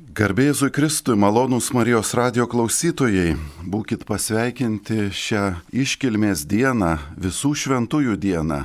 Garbėzui 0.00 0.70
Kristui, 0.72 1.12
malonūs 1.18 1.66
Marijos 1.76 2.14
radio 2.16 2.46
klausytojai, 2.48 3.34
būkite 3.68 4.06
pasveikinti 4.08 5.10
šią 5.12 5.42
iškilmės 5.76 6.46
dieną, 6.48 6.94
visų 7.20 7.50
šventųjų 7.58 8.16
dieną, 8.22 8.62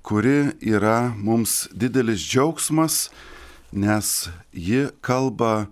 kuri 0.00 0.54
yra 0.64 1.12
mums 1.12 1.66
didelis 1.76 2.24
džiaugsmas, 2.24 3.10
nes 3.72 4.30
ji 4.56 4.86
kalba 5.04 5.68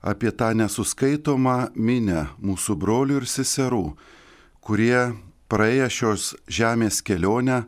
apie 0.00 0.32
tą 0.32 0.54
nesuskaitomą 0.56 1.74
minę 1.76 2.28
mūsų 2.40 2.80
brolių 2.80 3.20
ir 3.20 3.28
seserų, 3.28 3.84
kurie 4.64 5.12
praėję 5.52 5.88
šios 5.92 6.28
žemės 6.48 7.02
kelionę 7.04 7.66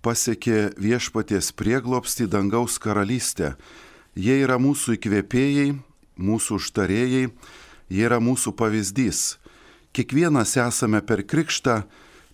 pasiekė 0.00 0.70
viešpaties 0.80 1.52
prieglopstį 1.52 2.30
dangaus 2.32 2.80
karalystę. 2.80 3.58
Jie 4.16 4.38
yra 4.46 4.56
mūsų 4.62 4.96
įkvėpėjai, 4.96 5.74
mūsų 6.16 6.58
užtarėjai, 6.60 7.28
jie 7.90 8.04
yra 8.06 8.20
mūsų 8.22 8.54
pavyzdys. 8.58 9.36
Kiekvienas 9.94 10.56
esame 10.58 11.00
per 11.06 11.22
krikštą 11.22 11.84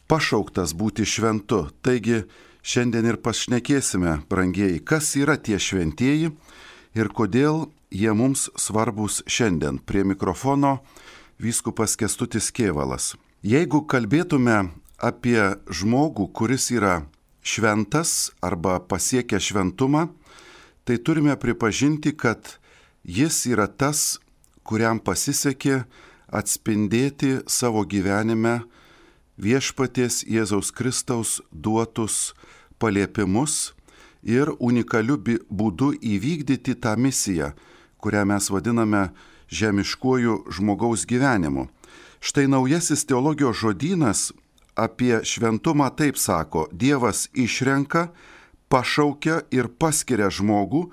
pašauktas 0.09 0.72
būti 0.74 1.05
šventu. 1.05 1.68
Taigi 1.84 2.24
šiandien 2.62 3.08
ir 3.10 3.20
pašnekėsime, 3.20 4.20
brangieji, 4.30 4.80
kas 4.80 5.12
yra 5.20 5.36
tie 5.36 5.58
šventieji 5.60 6.32
ir 6.96 7.12
kodėl 7.14 7.69
jie 7.91 8.12
mums 8.16 8.48
svarbus 8.56 9.20
šiandien. 9.27 9.78
Prie 9.78 10.05
mikrofono 10.05 10.78
vyskupas 11.41 11.97
Kestutis 11.97 12.50
Kievalas. 12.52 13.14
Jeigu 13.42 13.83
kalbėtume 13.88 14.70
apie 15.00 15.41
žmogų, 15.72 16.28
kuris 16.36 16.69
yra 16.74 17.00
šventas 17.41 18.33
arba 18.44 18.78
pasiekia 18.80 19.41
šventumą, 19.41 20.10
tai 20.84 20.98
turime 21.00 21.36
pripažinti, 21.41 22.12
kad 22.12 22.59
Jis 23.04 23.46
yra 23.48 23.64
tas, 23.66 24.20
kuriam 24.62 24.98
pasisekė 25.00 25.84
atspindėti 26.28 27.41
savo 27.48 27.83
gyvenime 27.88 28.61
viešpaties 29.41 30.20
Jėzaus 30.28 30.69
Kristaus 30.70 31.41
duotus 31.50 32.34
paliepimus 32.78 33.72
ir 34.22 34.52
unikaliu 34.60 35.16
būdu 35.48 35.94
įvykdyti 35.97 36.77
tą 36.77 36.92
misiją, 37.00 37.55
kurią 38.05 38.27
mes 38.28 38.50
vadiname 38.52 39.08
žemiškuoju 39.48 40.53
žmogaus 40.53 41.06
gyvenimu. 41.08 41.69
Štai 42.20 42.47
naujasis 42.53 43.06
teologijos 43.08 43.56
žodynas 43.64 44.28
apie 44.77 45.25
šventumą 45.25 45.88
taip 45.97 46.20
sako, 46.20 46.69
Dievas 46.69 47.30
išrenka, 47.32 48.10
pašaukia 48.69 49.41
ir 49.50 49.72
paskiria 49.72 50.28
žmogų 50.28 50.91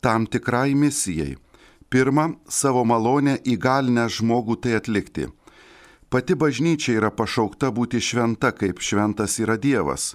tam 0.00 0.24
tikrai 0.24 0.72
misijai 0.74 1.36
Pirma, 1.90 2.28
savo 2.46 2.84
malonę 2.86 3.32
įgalinę 3.42 4.04
žmogų 4.14 4.54
tai 4.62 4.76
atlikti. 4.78 5.24
Pati 6.06 6.36
bažnyčia 6.38 6.92
yra 7.00 7.08
pašaukta 7.10 7.72
būti 7.74 7.98
šventa, 7.98 8.52
kaip 8.54 8.78
šventas 8.78 9.40
yra 9.42 9.56
Dievas. 9.58 10.12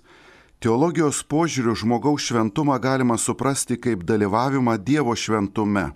Teologijos 0.64 1.20
požiūrių 1.28 1.74
žmogaus 1.82 2.30
šventumą 2.30 2.78
galima 2.80 3.18
suprasti 3.20 3.76
kaip 3.76 4.06
dalyvavimą 4.08 4.78
Dievo 4.80 5.18
šventume. 5.20 5.90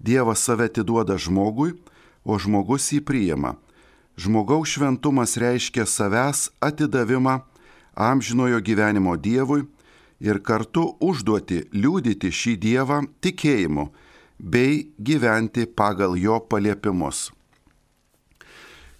Dievas 0.00 0.40
save 0.40 0.70
atiduoda 0.72 1.18
žmogui, 1.20 1.74
o 2.24 2.38
žmogus 2.40 2.88
jį 2.96 3.02
priima. 3.04 3.58
Žmogaus 4.16 4.72
šventumas 4.72 5.36
reiškia 5.36 5.84
savęs 5.84 6.48
atidavimą 6.64 7.42
amžinojo 7.92 8.62
gyvenimo 8.64 9.18
Dievui 9.20 9.66
ir 10.24 10.40
kartu 10.40 10.94
užduoti 11.04 11.66
liūdyti 11.76 12.32
šį 12.32 12.56
Dievą 12.64 13.02
tikėjimu 13.20 13.90
bei 14.38 14.90
gyventi 14.98 15.66
pagal 15.66 16.16
jo 16.18 16.40
paliepimus. 16.48 17.30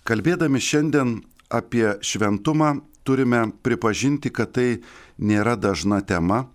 Kalbėdami 0.04 0.60
šiandien 0.60 1.18
apie 1.48 1.96
šventumą, 2.04 2.82
turime 3.04 3.46
pripažinti, 3.64 4.32
kad 4.32 4.52
tai 4.56 4.82
nėra 5.18 5.56
dažna 5.56 6.00
tema, 6.04 6.46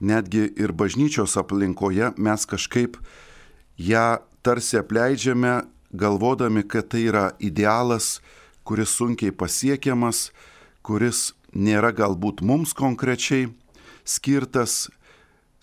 netgi 0.00 0.46
ir 0.60 0.72
bažnyčios 0.72 1.36
aplinkoje 1.40 2.12
mes 2.16 2.46
kažkaip 2.46 2.98
ją 3.76 4.18
tarsi 4.44 4.78
apleidžiame, 4.80 5.62
galvodami, 5.92 6.64
kad 6.68 6.90
tai 6.92 7.06
yra 7.08 7.30
idealas, 7.40 8.20
kuris 8.64 8.92
sunkiai 8.96 9.32
pasiekiamas, 9.32 10.30
kuris 10.84 11.32
nėra 11.54 11.92
galbūt 11.94 12.42
mums 12.42 12.74
konkrečiai 12.76 13.48
skirtas, 14.04 14.90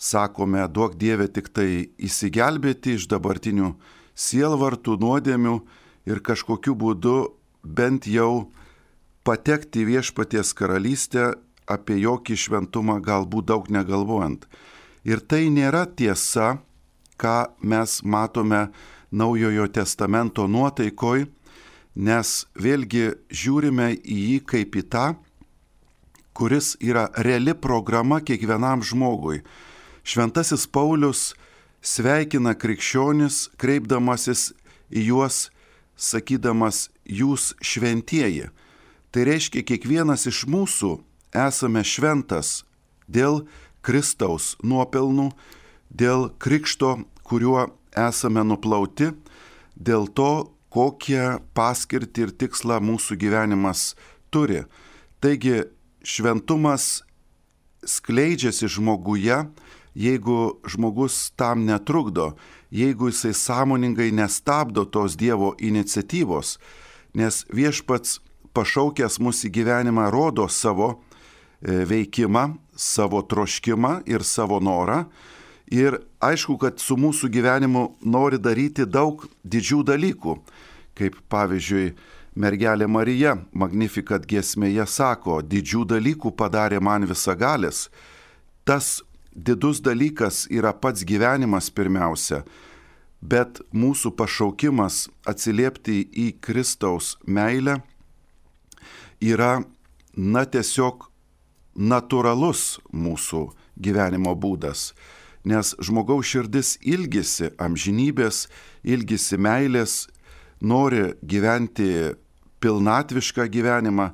sakome, 0.02 0.66
duok 0.68 0.98
Dieve 0.98 1.28
tik 1.30 1.52
tai 1.54 1.92
įsigelbėti 2.02 2.98
iš 2.98 3.06
dabartinių 3.12 3.76
sielvartų, 4.18 4.98
nuodėmių 5.02 5.56
ir 6.10 6.22
kažkokiu 6.26 6.74
būdu 6.76 7.16
bent 7.62 8.08
jau 8.10 8.50
patekti 9.24 9.86
viešpaties 9.86 10.56
karalystę, 10.58 11.36
apie 11.70 12.00
jokį 12.02 12.36
šventumą 12.36 12.98
galbūt 13.06 13.48
daug 13.54 13.70
negalvojant. 13.70 14.48
Ir 15.06 15.22
tai 15.22 15.48
nėra 15.54 15.86
tiesa, 15.86 16.58
ką 17.22 17.54
mes 17.62 18.02
matome 18.04 18.70
Naujojo 19.12 19.66
testamento 19.76 20.46
nuotaikoj, 20.48 21.26
nes 22.00 22.30
vėlgi 22.56 23.10
žiūrime 23.28 23.90
į 24.00 24.18
jį 24.26 24.38
kaip 24.48 24.78
į 24.80 24.84
tą, 24.88 25.08
kuris 26.34 26.78
yra 26.80 27.10
reali 27.20 27.54
programa 27.54 28.22
kiekvienam 28.24 28.86
žmogui 28.88 29.42
Šventasis 30.04 30.66
Paulius 30.68 31.32
sveikina 31.82 32.56
krikščionis, 32.58 33.52
kreipdamasis 33.62 34.52
į 34.90 35.06
juos, 35.12 35.50
sakydamas, 35.96 36.90
jūs 37.06 37.52
šventieji. 37.62 38.50
Tai 39.12 39.26
reiškia, 39.28 39.62
kiekvienas 39.68 40.26
iš 40.30 40.46
mūsų 40.50 40.96
esame 41.36 41.84
šventas 41.86 42.64
dėl 43.12 43.44
Kristaus 43.86 44.56
nuopelnų, 44.64 45.30
dėl 45.90 46.30
krikšto, 46.42 47.02
kuriuo 47.28 47.68
esame 47.98 48.44
nuplauti, 48.48 49.12
dėl 49.76 50.08
to, 50.08 50.52
kokią 50.72 51.42
paskirtį 51.54 52.28
ir 52.28 52.34
tikslą 52.44 52.80
mūsų 52.84 53.18
gyvenimas 53.20 53.92
turi. 54.32 54.64
Taigi 55.22 55.66
šventumas 56.02 57.02
skleidžiasi 57.84 58.70
žmoguje, 58.72 59.44
jeigu 59.96 60.59
žmogus 60.68 61.31
tam 61.35 61.66
netrukdo, 61.66 62.31
jeigu 62.72 63.12
jisai 63.12 63.34
sąmoningai 63.34 64.12
nestabdo 64.12 64.85
tos 64.85 65.18
Dievo 65.18 65.56
iniciatyvos, 65.59 66.57
nes 67.13 67.44
viešpats 67.52 68.19
pašaukęs 68.56 69.19
mūsų 69.19 69.52
gyvenimą 69.52 70.09
rodo 70.12 70.47
savo 70.47 70.94
e, 70.96 71.84
veikimą, 71.88 72.56
savo 72.75 73.22
troškimą 73.22 74.02
ir 74.07 74.24
savo 74.24 74.59
norą. 74.59 75.06
Ir 75.72 76.02
aišku, 76.19 76.58
kad 76.59 76.79
su 76.84 76.97
mūsų 77.00 77.29
gyvenimu 77.31 77.84
nori 78.03 78.40
daryti 78.40 78.84
daug 78.84 79.23
didžių 79.47 79.84
dalykų, 79.88 80.35
kaip 81.00 81.16
pavyzdžiui, 81.31 81.94
mergelė 82.35 82.88
Marija 82.88 83.38
Magnifikat 83.52 84.25
giesmėje 84.28 84.85
sako, 84.88 85.40
didžių 85.44 85.85
dalykų 85.94 86.34
padarė 86.35 86.81
man 86.84 87.08
visagalis. 87.08 87.88
Tas 88.68 89.00
didus 89.36 89.81
dalykas 89.81 90.47
yra 90.52 90.74
pats 90.74 91.06
gyvenimas 91.08 91.69
pirmiausia, 91.74 92.44
bet 93.22 93.62
mūsų 93.74 94.14
pašaukimas 94.18 95.08
atsiliepti 95.30 96.02
į 96.09 96.28
Kristaus 96.42 97.16
meilę 97.25 97.80
yra, 99.22 99.62
na, 100.18 100.44
tiesiog 100.46 101.08
natūralus 101.78 102.81
mūsų 102.91 103.47
gyvenimo 103.80 104.34
būdas. 104.36 104.91
Nes 105.47 105.74
žmogaus 105.81 106.28
širdis 106.30 106.75
ilgisi 106.86 107.50
amžinybės, 107.58 108.47
ilgisi 108.84 109.40
meilės, 109.41 110.06
nori 110.61 111.14
gyventi 111.26 112.14
pilnatvišką 112.61 113.47
gyvenimą, 113.50 114.11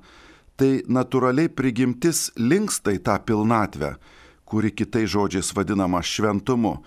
tai 0.56 0.84
natūraliai 0.88 1.52
prigimtis 1.52 2.30
linksta 2.40 2.96
į 2.96 3.02
tą 3.04 3.18
pilnatvę 3.28 3.98
kuri 4.48 4.72
kitai 4.72 5.06
žodžiais 5.08 5.52
vadinama 5.56 6.02
šventumu. 6.02 6.78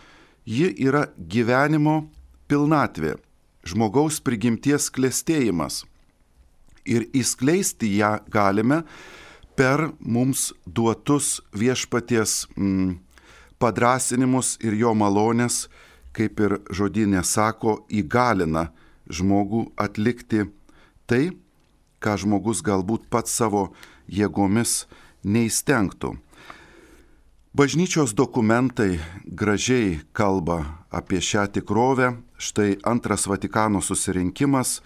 Ji 0.49 0.73
yra 0.81 1.07
gyvenimo 1.17 2.09
pilnatvė, 2.49 3.15
žmogaus 3.69 4.19
prigimties 4.25 4.89
klėstėjimas. 4.91 5.85
Ir 6.89 7.05
įskleisti 7.13 7.93
ją 8.01 8.17
galime 8.33 8.83
per 9.55 9.91
mums 10.01 10.51
duotus 10.65 11.39
viešpaties 11.53 12.47
mm, 12.57 12.97
padrasinimus 13.61 14.57
ir 14.65 14.79
jo 14.81 14.95
malonės, 14.97 15.67
kaip 16.17 16.41
ir 16.41 16.57
žodinė 16.73 17.21
sako, 17.29 17.83
įgalina 17.93 18.71
žmogų 19.13 19.67
atlikti 19.77 20.47
tai, 21.07 21.37
ką 22.01 22.17
žmogus 22.25 22.65
galbūt 22.65 23.07
pats 23.13 23.37
savo 23.37 23.69
jėgomis 24.09 24.87
neįstengtų. 25.23 26.17
Bažnyčios 27.53 28.15
dokumentai 28.15 29.01
gražiai 29.27 29.99
kalba 30.13 30.65
apie 30.91 31.19
šią 31.19 31.49
tikrovę, 31.51 32.13
štai 32.39 32.77
antras 32.87 33.27
Vatikano 33.27 33.81
susirinkimas 33.83 34.79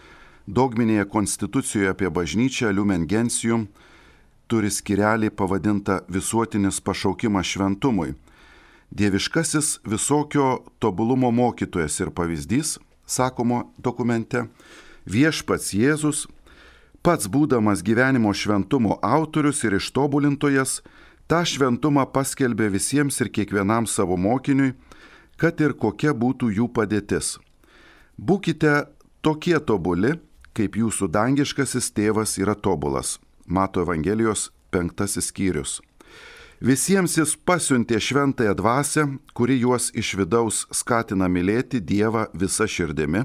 dogminėje 0.48 1.04
konstitucijoje 1.12 1.90
apie 1.92 2.08
bažnyčią 2.08 2.72
Lumen 2.72 3.04
Gentium 3.04 3.66
turi 4.48 4.72
skirelį 4.72 5.28
pavadintą 5.36 5.98
visuotinis 6.08 6.80
pašaukimas 6.80 7.52
šventumui. 7.52 8.14
Dieviškasis 8.88 9.84
visokio 9.84 10.64
tobulumo 10.80 11.28
mokytojas 11.28 12.00
ir 12.00 12.14
pavyzdys, 12.16 12.78
sakoma 13.04 13.66
dokumente, 13.76 14.46
viešpats 15.04 15.76
Jėzus, 15.76 16.24
pats 17.04 17.28
būdamas 17.28 17.84
gyvenimo 17.84 18.32
šventumo 18.32 18.96
autorius 19.04 19.60
ir 19.68 19.76
ištobulintojas, 19.76 20.80
tą 21.30 21.42
šventumą 21.48 22.04
paskelbė 22.12 22.70
visiems 22.74 23.20
ir 23.24 23.30
kiekvienam 23.32 23.86
savo 23.86 24.16
mokiniui, 24.16 24.74
kad 25.40 25.60
ir 25.60 25.74
kokia 25.74 26.14
būtų 26.14 26.52
jų 26.58 26.68
padėtis. 26.74 27.38
Būkite 28.18 28.84
tokie 29.24 29.56
tobuli, 29.58 30.14
kaip 30.54 30.76
jūsų 30.78 31.08
dangiškasis 31.10 31.90
tėvas 31.96 32.36
yra 32.38 32.54
tobulas. 32.54 33.18
Mato 33.46 33.82
Evangelijos 33.82 34.50
penktasis 34.70 35.32
skyrius. 35.32 35.80
Visiems 36.64 37.18
jis 37.18 37.34
pasiuntė 37.44 37.98
šventąją 38.00 38.54
dvasę, 38.56 39.02
kuri 39.36 39.58
juos 39.60 39.90
iš 39.92 40.14
vidaus 40.16 40.62
skatina 40.72 41.26
mylėti 41.28 41.80
Dievą 41.82 42.28
visą 42.32 42.64
širdimi, 42.70 43.24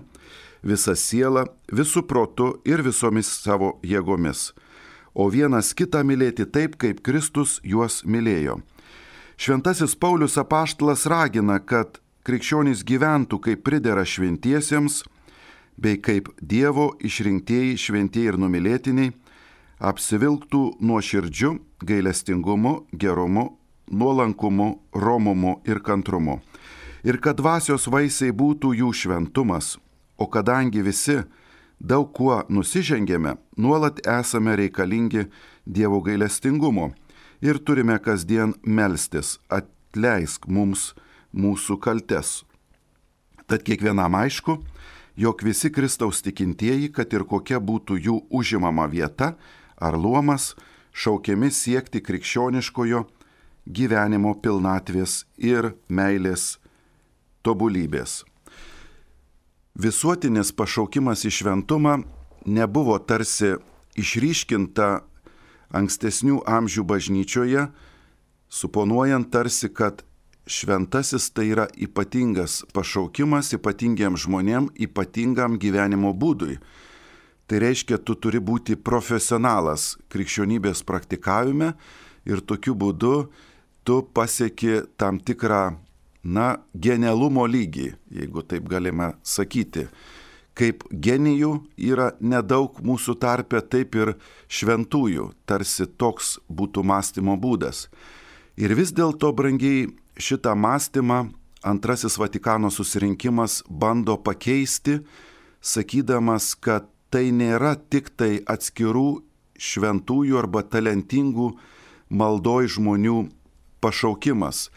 visą 0.65 0.95
sielą, 0.97 1.45
visų 1.71 2.03
protu 2.09 2.49
ir 2.67 2.83
visomis 2.83 3.29
savo 3.29 3.77
jėgomis, 3.85 4.49
o 5.19 5.27
vienas 5.27 5.74
kitą 5.75 6.06
mylėti 6.07 6.45
taip, 6.48 6.77
kaip 6.80 7.01
Kristus 7.04 7.57
juos 7.68 8.04
mylėjo. 8.07 8.62
Šventasis 9.39 9.95
Paulius 10.00 10.38
apaštalas 10.39 11.04
ragina, 11.12 11.60
kad 11.60 12.00
krikščionys 12.27 12.86
gyventų 12.88 13.39
kaip 13.44 13.63
pridera 13.68 14.06
šventiesiems, 14.07 15.04
bei 15.80 16.00
kaip 16.00 16.30
Dievo 16.39 16.94
išrinktieji 17.04 17.75
šventieji 17.80 18.31
ir 18.31 18.39
numylėtiniai, 18.39 19.13
apsivilktų 19.80 20.63
nuoširdžiu 20.83 21.54
gailestingumu, 21.88 22.74
gerumu, 22.92 23.45
nuolankumu, 23.92 24.69
romumu 24.94 25.60
ir 25.68 25.80
kantrumu. 25.83 26.39
Ir 27.04 27.19
kad 27.24 27.39
dvasios 27.39 27.88
vaisiai 27.88 28.36
būtų 28.36 28.74
jų 28.75 28.92
šventumas, 29.04 29.77
o 30.19 30.27
kadangi 30.27 30.83
visi 30.83 31.21
daug 31.79 32.11
kuo 32.13 32.43
nusižengėme, 32.49 33.37
nuolat 33.57 34.01
esame 34.07 34.55
reikalingi 34.59 35.27
Dievo 35.65 36.01
gailestingumo 36.01 36.91
ir 37.41 37.59
turime 37.63 37.99
kasdien 38.03 38.55
melstis, 38.63 39.37
atleisk 39.49 40.47
mums 40.47 40.93
mūsų 41.33 41.79
kaltes. 41.79 42.43
Tad 43.49 43.63
kiekvienam 43.65 44.15
aišku, 44.17 44.59
jog 45.17 45.43
visi 45.43 45.71
Kristaus 45.71 46.21
tikintieji, 46.25 46.91
kad 46.93 47.13
ir 47.13 47.25
kokia 47.25 47.59
būtų 47.59 47.99
jų 48.05 48.17
užimama 48.29 48.87
vieta 48.91 49.35
ar 49.79 49.97
luomas, 49.97 50.55
šaukiami 50.93 51.51
siekti 51.53 52.01
krikščioniškojo 52.03 53.05
gyvenimo 53.69 54.33
pilnatvės 54.41 55.23
ir 55.37 55.73
meilės 55.87 56.57
tobulybės. 57.45 58.23
Visuotinis 59.79 60.49
pašaukimas 60.51 61.21
į 61.23 61.29
šventumą 61.31 62.01
nebuvo 62.51 62.97
tarsi 62.99 63.53
išryškinta 63.95 64.87
ankstesnių 65.71 66.41
amžių 66.43 66.83
bažnyčioje, 66.89 67.63
suponuojant 68.51 69.29
tarsi, 69.31 69.69
kad 69.71 70.03
šventasis 70.49 71.29
tai 71.31 71.47
yra 71.53 71.69
ypatingas 71.79 72.65
pašaukimas 72.75 73.53
ypatingiem 73.55 74.19
žmonėm, 74.19 74.67
ypatingam 74.75 75.55
gyvenimo 75.61 76.11
būdui. 76.11 76.57
Tai 77.47 77.63
reiškia, 77.63 78.01
tu 78.03 78.19
turi 78.19 78.43
būti 78.43 78.75
profesionalas 78.75 79.93
krikščionybės 80.11 80.83
praktikavime 80.83 81.71
ir 82.27 82.43
tokiu 82.43 82.75
būdu 82.75 83.29
tu 83.87 84.01
pasieki 84.03 84.81
tam 84.99 85.23
tikrą, 85.23 85.77
na, 86.24 86.60
genialumo 86.74 87.45
lygį, 87.48 87.94
jeigu 88.12 88.44
taip 88.44 88.68
galime 88.69 89.13
sakyti. 89.24 89.88
Kaip 90.60 90.83
genijų 90.92 91.54
yra 91.80 92.12
nedaug 92.19 92.81
mūsų 92.83 93.16
tarpe, 93.21 93.62
taip 93.63 93.95
ir 93.95 94.16
šventųjų, 94.51 95.30
tarsi 95.48 95.88
toks 95.88 96.38
būtų 96.51 96.83
mąstymo 96.83 97.38
būdas. 97.39 97.88
Ir 98.60 98.75
vis 98.75 98.92
dėlto, 98.92 99.31
brangiai, 99.31 99.88
šitą 100.19 100.56
mąstymą 100.60 101.30
antrasis 101.63 102.18
Vatikano 102.19 102.71
susirinkimas 102.71 103.63
bando 103.69 104.18
pakeisti, 104.18 105.00
sakydamas, 105.62 106.56
kad 106.60 106.88
tai 107.10 107.30
nėra 107.31 107.75
tik 107.89 108.12
tai 108.19 108.39
atskirų 108.44 109.21
šventųjų 109.60 110.38
arba 110.39 110.63
talentingų 110.63 111.50
maldoj 112.10 112.69
žmonių 112.75 113.18
pašaukimas. 113.83 114.69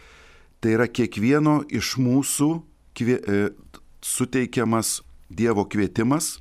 Tai 0.62 0.76
yra 0.76 0.86
kiekvieno 0.86 1.64
iš 1.74 1.96
mūsų 1.98 2.48
kvie, 2.94 3.18
e, 3.18 3.50
suteikiamas 3.98 5.00
Dievo 5.32 5.64
kvietimas 5.66 6.36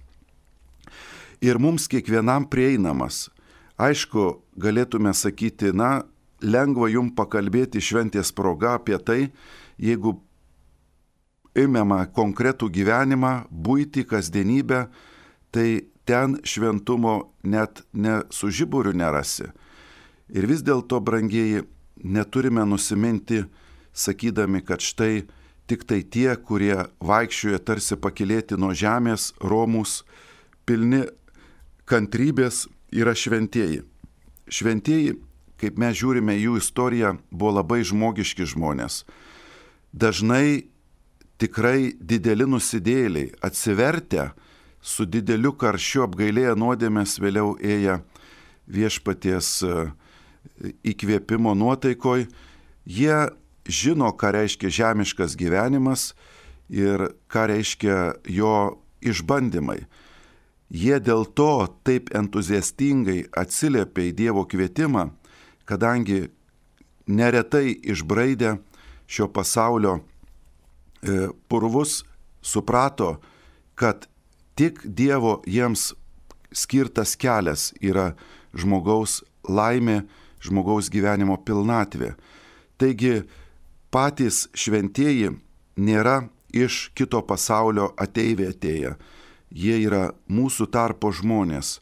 ir 1.42 1.58
mums 1.58 1.88
kiekvienam 1.90 2.46
prieinamas. 2.46 3.30
Aišku, 3.82 4.44
galėtume 4.62 5.14
sakyti, 5.18 5.72
na, 5.74 6.04
lengva 6.44 6.90
jum 6.92 7.10
pakalbėti 7.16 7.82
šventės 7.82 8.34
proga 8.36 8.76
apie 8.78 9.00
tai, 9.02 9.22
jeigu 9.82 10.20
imama 11.58 12.04
konkretų 12.14 12.70
gyvenimą, 12.78 13.48
būti, 13.50 14.06
kasdienybę, 14.06 14.86
tai 15.50 15.88
ten 16.06 16.38
šventumo 16.44 17.32
net 17.44 17.82
ne 17.94 18.22
su 18.30 18.52
žiburiu 18.52 18.94
nerasi. 18.94 19.50
Ir 20.30 20.48
vis 20.48 20.62
dėlto, 20.62 21.02
brangieji, 21.04 21.66
neturime 22.04 22.64
nusiminti, 22.66 23.44
sakydami, 23.94 24.62
kad 24.66 24.84
štai 24.84 25.26
tik 25.68 25.86
tai 25.88 26.02
tie, 26.04 26.36
kurie 26.36 26.76
vaikščioja 27.00 27.62
tarsi 27.64 27.96
pakilėti 27.96 28.58
nuo 28.60 28.74
žemės, 28.76 29.32
romus, 29.40 30.02
pilni 30.68 31.06
kantrybės, 31.88 32.66
yra 32.92 33.16
šventieji. 33.16 33.84
Šventieji 34.52 35.16
kaip 35.62 35.78
mes 35.78 35.98
žiūrime 35.98 36.36
jų 36.40 36.58
istoriją, 36.62 37.16
buvo 37.30 37.56
labai 37.60 37.82
žmogiški 37.86 38.48
žmonės. 38.50 39.04
Dažnai 39.94 40.72
tikrai 41.42 41.94
dideli 42.00 42.48
nusidėliai, 42.50 43.32
atsivertę 43.46 44.32
su 44.82 45.06
dideliu 45.06 45.54
karščiu 45.54 46.06
apgailėję 46.08 46.56
nuodėmės 46.58 47.20
vėliau 47.22 47.54
ėję 47.62 48.00
viešpaties 48.72 49.52
e, 49.68 49.76
įkvėpimo 50.94 51.54
nuotaikoj, 51.58 52.26
jie 52.86 53.18
žino, 53.72 54.12
ką 54.12 54.34
reiškia 54.36 54.70
žemiškas 54.70 55.38
gyvenimas 55.40 56.12
ir 56.70 57.12
ką 57.32 57.48
reiškia 57.52 57.98
jo 58.28 58.56
išbandymai. 59.02 59.82
Jie 60.72 61.00
dėl 61.04 61.26
to 61.36 61.68
taip 61.84 62.14
entuziastingai 62.16 63.26
atsiliepia 63.36 64.08
į 64.08 64.14
Dievo 64.16 64.46
kvietimą, 64.48 65.10
kadangi 65.68 66.30
neretai 67.12 67.74
išbraidę 67.76 68.56
šio 69.12 69.28
pasaulio 69.28 69.98
e, 70.00 71.28
purvus 71.52 72.06
suprato, 72.42 73.18
kad 73.76 74.08
tik 74.56 74.80
Dievo 74.86 75.42
jiems 75.44 75.92
skirtas 76.56 77.18
kelias 77.20 77.72
yra 77.84 78.14
žmogaus 78.56 79.22
laimė, 79.48 80.06
žmogaus 80.42 80.90
gyvenimo 80.92 81.38
pilnatvė. 81.44 82.14
Taigi 82.80 83.22
patys 83.92 84.48
šventieji 84.56 85.34
nėra 85.76 86.30
iš 86.56 86.90
kito 86.96 87.22
pasaulio 87.28 87.92
ateivė 88.00 88.52
atėję. 88.54 88.96
Jie 89.52 89.78
yra 89.84 90.12
mūsų 90.32 90.70
tarpo 90.72 91.12
žmonės, 91.12 91.80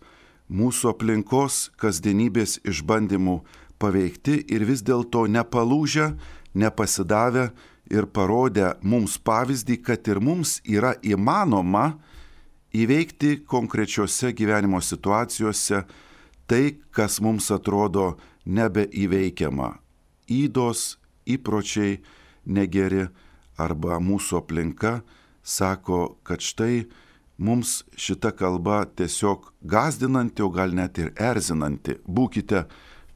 mūsų 0.49 0.93
aplinkos 0.93 1.69
kasdienybės 1.77 2.57
išbandymų 2.65 3.39
paveikti 3.81 4.39
ir 4.49 4.65
vis 4.65 4.81
dėlto 4.81 5.27
nepalūžę, 5.29 6.13
nepasidavę 6.57 7.51
ir 7.93 8.07
parodę 8.09 8.73
mums 8.81 9.17
pavyzdį, 9.21 9.77
kad 9.85 10.07
ir 10.09 10.21
mums 10.21 10.57
yra 10.65 10.95
įmanoma 11.05 11.99
įveikti 12.73 13.43
konkrečiose 13.49 14.33
gyvenimo 14.33 14.81
situacijose 14.81 15.83
tai, 16.49 16.63
kas 16.89 17.19
mums 17.21 17.49
atrodo 17.53 18.15
nebeįveikiama. 18.45 19.75
Įdos, 20.29 20.97
įpročiai 21.27 21.99
negeri 22.45 23.07
arba 23.59 23.99
mūsų 23.99 24.39
aplinka 24.39 24.99
sako, 25.43 26.19
kad 26.23 26.43
štai 26.43 26.85
mums 27.39 27.83
šita 27.97 28.31
kalba 28.35 28.83
tiesiog 28.85 29.51
gazdinanti, 29.61 30.43
o 30.43 30.49
gal 30.49 30.75
net 30.75 30.99
ir 30.99 31.11
erzinanti. 31.15 31.97
Būkite 32.07 32.65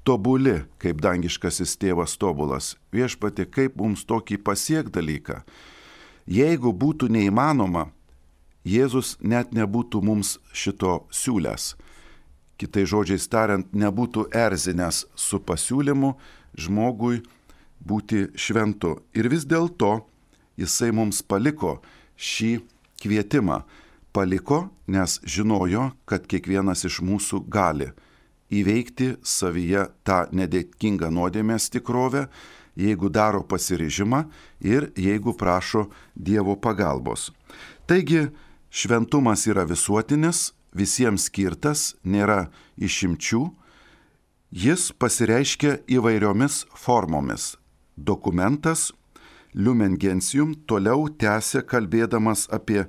tobuli, 0.08 0.62
kaip 0.80 1.02
dangiškasis 1.04 1.76
tėvas 1.80 2.16
tobulas. 2.20 2.76
Viešpati, 2.96 3.48
kaip 3.48 3.78
mums 3.80 4.06
tokį 4.08 4.40
pasiek 4.44 4.90
dalyką. 4.94 5.44
Jeigu 6.28 6.72
būtų 6.72 7.12
neįmanoma, 7.12 7.90
Jėzus 8.64 9.18
net 9.20 9.52
nebūtų 9.52 10.00
mums 10.00 10.38
šito 10.56 11.02
siūlęs. 11.12 11.74
Kitai 12.56 12.86
žodžiais 12.88 13.26
tariant, 13.28 13.68
nebūtų 13.76 14.30
erzinęs 14.32 15.02
su 15.20 15.42
pasiūlymu 15.44 16.14
žmogui 16.56 17.20
būti 17.86 18.28
šventu. 18.36 18.98
Ir 19.14 19.30
vis 19.32 19.46
dėlto 19.46 20.02
jisai 20.60 20.92
mums 20.96 21.22
paliko 21.22 21.80
šį 22.18 22.58
kvietimą. 23.04 23.64
Paliko, 24.14 24.68
nes 24.86 25.18
žinojo, 25.26 25.90
kad 26.06 26.28
kiekvienas 26.30 26.86
iš 26.86 27.00
mūsų 27.02 27.40
gali 27.50 27.90
įveikti 28.54 29.16
savyje 29.26 29.88
tą 30.06 30.28
nedėkingą 30.30 31.10
nuodėmės 31.10 31.72
tikrovę, 31.74 32.28
jeigu 32.78 33.10
daro 33.10 33.42
pasiryžimą 33.42 34.24
ir 34.62 34.92
jeigu 34.98 35.34
prašo 35.38 35.88
Dievo 36.14 36.56
pagalbos. 36.62 37.32
Taigi, 37.90 38.28
šventumas 38.70 39.48
yra 39.50 39.66
visuotinis, 39.70 40.52
visiems 40.74 41.28
skirtas, 41.30 41.94
nėra 42.06 42.52
išimčių, 42.78 43.44
jis 44.54 44.92
pasireiškia 44.98 45.80
įvairiomis 45.90 46.64
formomis. 46.78 47.54
Dokumentas 47.98 48.92
Lumen 49.54 49.98
Gentium 50.02 50.56
toliau 50.66 51.06
tęsė 51.10 51.62
kalbėdamas 51.70 52.48
apie 52.50 52.88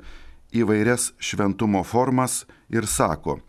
įvairias 0.55 1.13
šventumo 1.21 1.83
formas 1.85 2.45
ir 2.73 2.87
sako, 2.89 3.41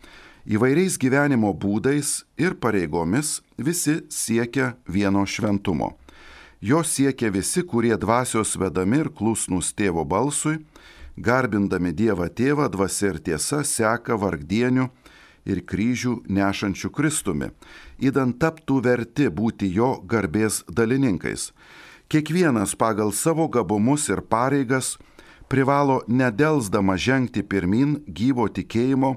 įvairiais 0.44 0.98
gyvenimo 1.00 1.54
būdais 1.56 2.26
ir 2.38 2.58
pareigomis 2.60 3.40
visi 3.58 4.02
siekia 4.12 4.74
vieno 4.88 5.24
šventumo. 5.26 5.94
Jo 6.60 6.84
siekia 6.84 7.30
visi, 7.32 7.64
kurie 7.64 7.96
dvasios 7.96 8.56
vedami 8.60 9.04
ir 9.06 9.10
klusnus 9.16 9.72
tėvo 9.78 10.04
balsui, 10.04 10.58
garbindami 11.16 11.94
Dievą 11.96 12.28
tėvą, 12.28 12.68
dvasia 12.74 13.14
ir 13.14 13.20
tiesa 13.24 13.64
seka 13.64 14.18
vargdienių 14.20 14.90
ir 15.46 15.62
kryžių 15.66 16.20
nešančių 16.28 16.92
Kristumi, 16.92 17.52
įdant 18.02 18.40
taptų 18.42 18.82
verti 18.86 19.30
būti 19.30 19.70
jo 19.74 19.96
garbės 20.04 20.64
dalininkais. 20.70 21.52
Kiekvienas 22.10 22.76
pagal 22.78 23.14
savo 23.14 23.48
gabumus 23.50 24.10
ir 24.10 24.22
pareigas 24.22 24.96
privalo 25.50 26.02
nedelsdama 26.08 26.98
žengti 26.98 27.42
pirmin 27.42 28.00
gyvo 28.06 28.48
tikėjimo, 28.50 29.16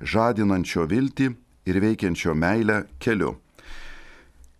žadinančio 0.00 0.86
viltį 0.90 1.30
ir 1.66 1.80
veikiančio 1.82 2.34
meilę 2.34 2.84
keliu. 3.02 3.36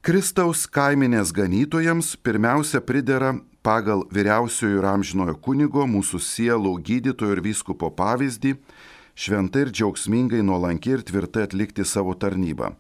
Kristaus 0.00 0.64
kaiminės 0.64 1.33
ganytojams 1.37 2.14
pirmiausia 2.25 2.81
pridera 2.81 3.35
pagal 3.62 4.07
vyriausiojo 4.09 4.79
ir 4.81 4.87
amžinojo 4.88 5.35
kunigo 5.45 5.85
mūsų 5.85 6.21
sielų 6.25 6.79
gydytojo 6.87 7.37
ir 7.37 7.43
vyskupo 7.45 7.90
pavyzdį 7.93 8.55
šventai 9.21 9.67
ir 9.67 9.71
džiaugsmingai 9.75 10.41
nuolankiai 10.47 10.97
ir 10.99 11.05
tvirtai 11.05 11.45
atlikti 11.49 11.85
savo 11.85 12.15
tarnybą. 12.17 12.73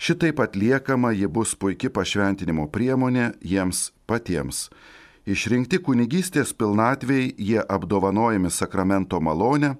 Šitaip 0.00 0.40
atliekama 0.40 1.12
ji 1.12 1.28
bus 1.28 1.54
puikia 1.54 1.90
pašventinimo 1.92 2.66
priemonė 2.72 3.32
jiems 3.44 3.90
patiems. 4.08 4.68
Išrinkti 5.24 5.78
kunigystės 5.84 6.52
pilnatvėjai 6.56 7.34
jie 7.38 7.60
apdovanojami 7.76 8.50
sakramento 8.52 9.20
malonę, 9.20 9.74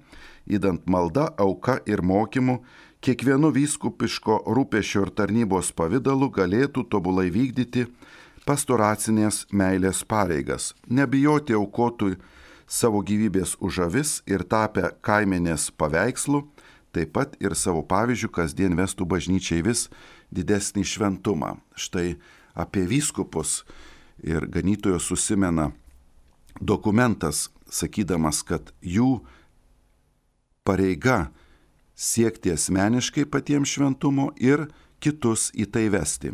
įdant 0.45 0.85
malda, 0.89 1.27
auka 1.37 1.79
ir 1.85 2.01
mokymu, 2.01 2.59
kiekvienu 3.05 3.51
vyskupiško 3.53 4.39
rūpešio 4.57 5.05
ir 5.05 5.11
tarnybos 5.19 5.73
pavydalu 5.77 6.31
galėtų 6.33 6.85
tobulai 6.89 7.27
vykdyti 7.33 7.85
pastoracinės 8.45 9.45
meilės 9.51 10.03
pareigas, 10.05 10.73
nebijoti 10.89 11.57
aukotui 11.57 12.15
savo 12.67 13.01
gyvybės 13.05 13.55
už 13.61 13.85
avis 13.85 14.19
ir 14.29 14.43
tapę 14.43 14.91
kaimenės 15.05 15.69
paveikslu, 15.77 16.45
taip 16.95 17.13
pat 17.13 17.35
ir 17.43 17.55
savo 17.55 17.83
pavyzdžių 17.85 18.29
kasdien 18.33 18.75
vestų 18.77 19.05
bažnyčiai 19.05 19.63
vis 19.65 19.87
didesnį 20.33 20.83
šventumą. 20.85 21.55
Štai 21.75 22.17
apie 22.55 22.85
vyskupus 22.87 23.63
ir 24.23 24.47
ganytojo 24.47 24.99
susimena 24.99 25.71
dokumentas, 26.61 27.49
sakydamas, 27.69 28.41
kad 28.47 28.71
jų 28.81 29.19
pareiga 30.65 31.29
siekti 31.95 32.53
asmeniškai 32.55 33.25
patiems 33.31 33.75
šventumo 33.75 34.31
ir 34.39 34.67
kitus 35.03 35.51
į 35.55 35.67
tai 35.71 35.87
vesti. 35.93 36.33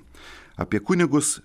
Apie 0.56 0.80
kunigus 0.80 1.40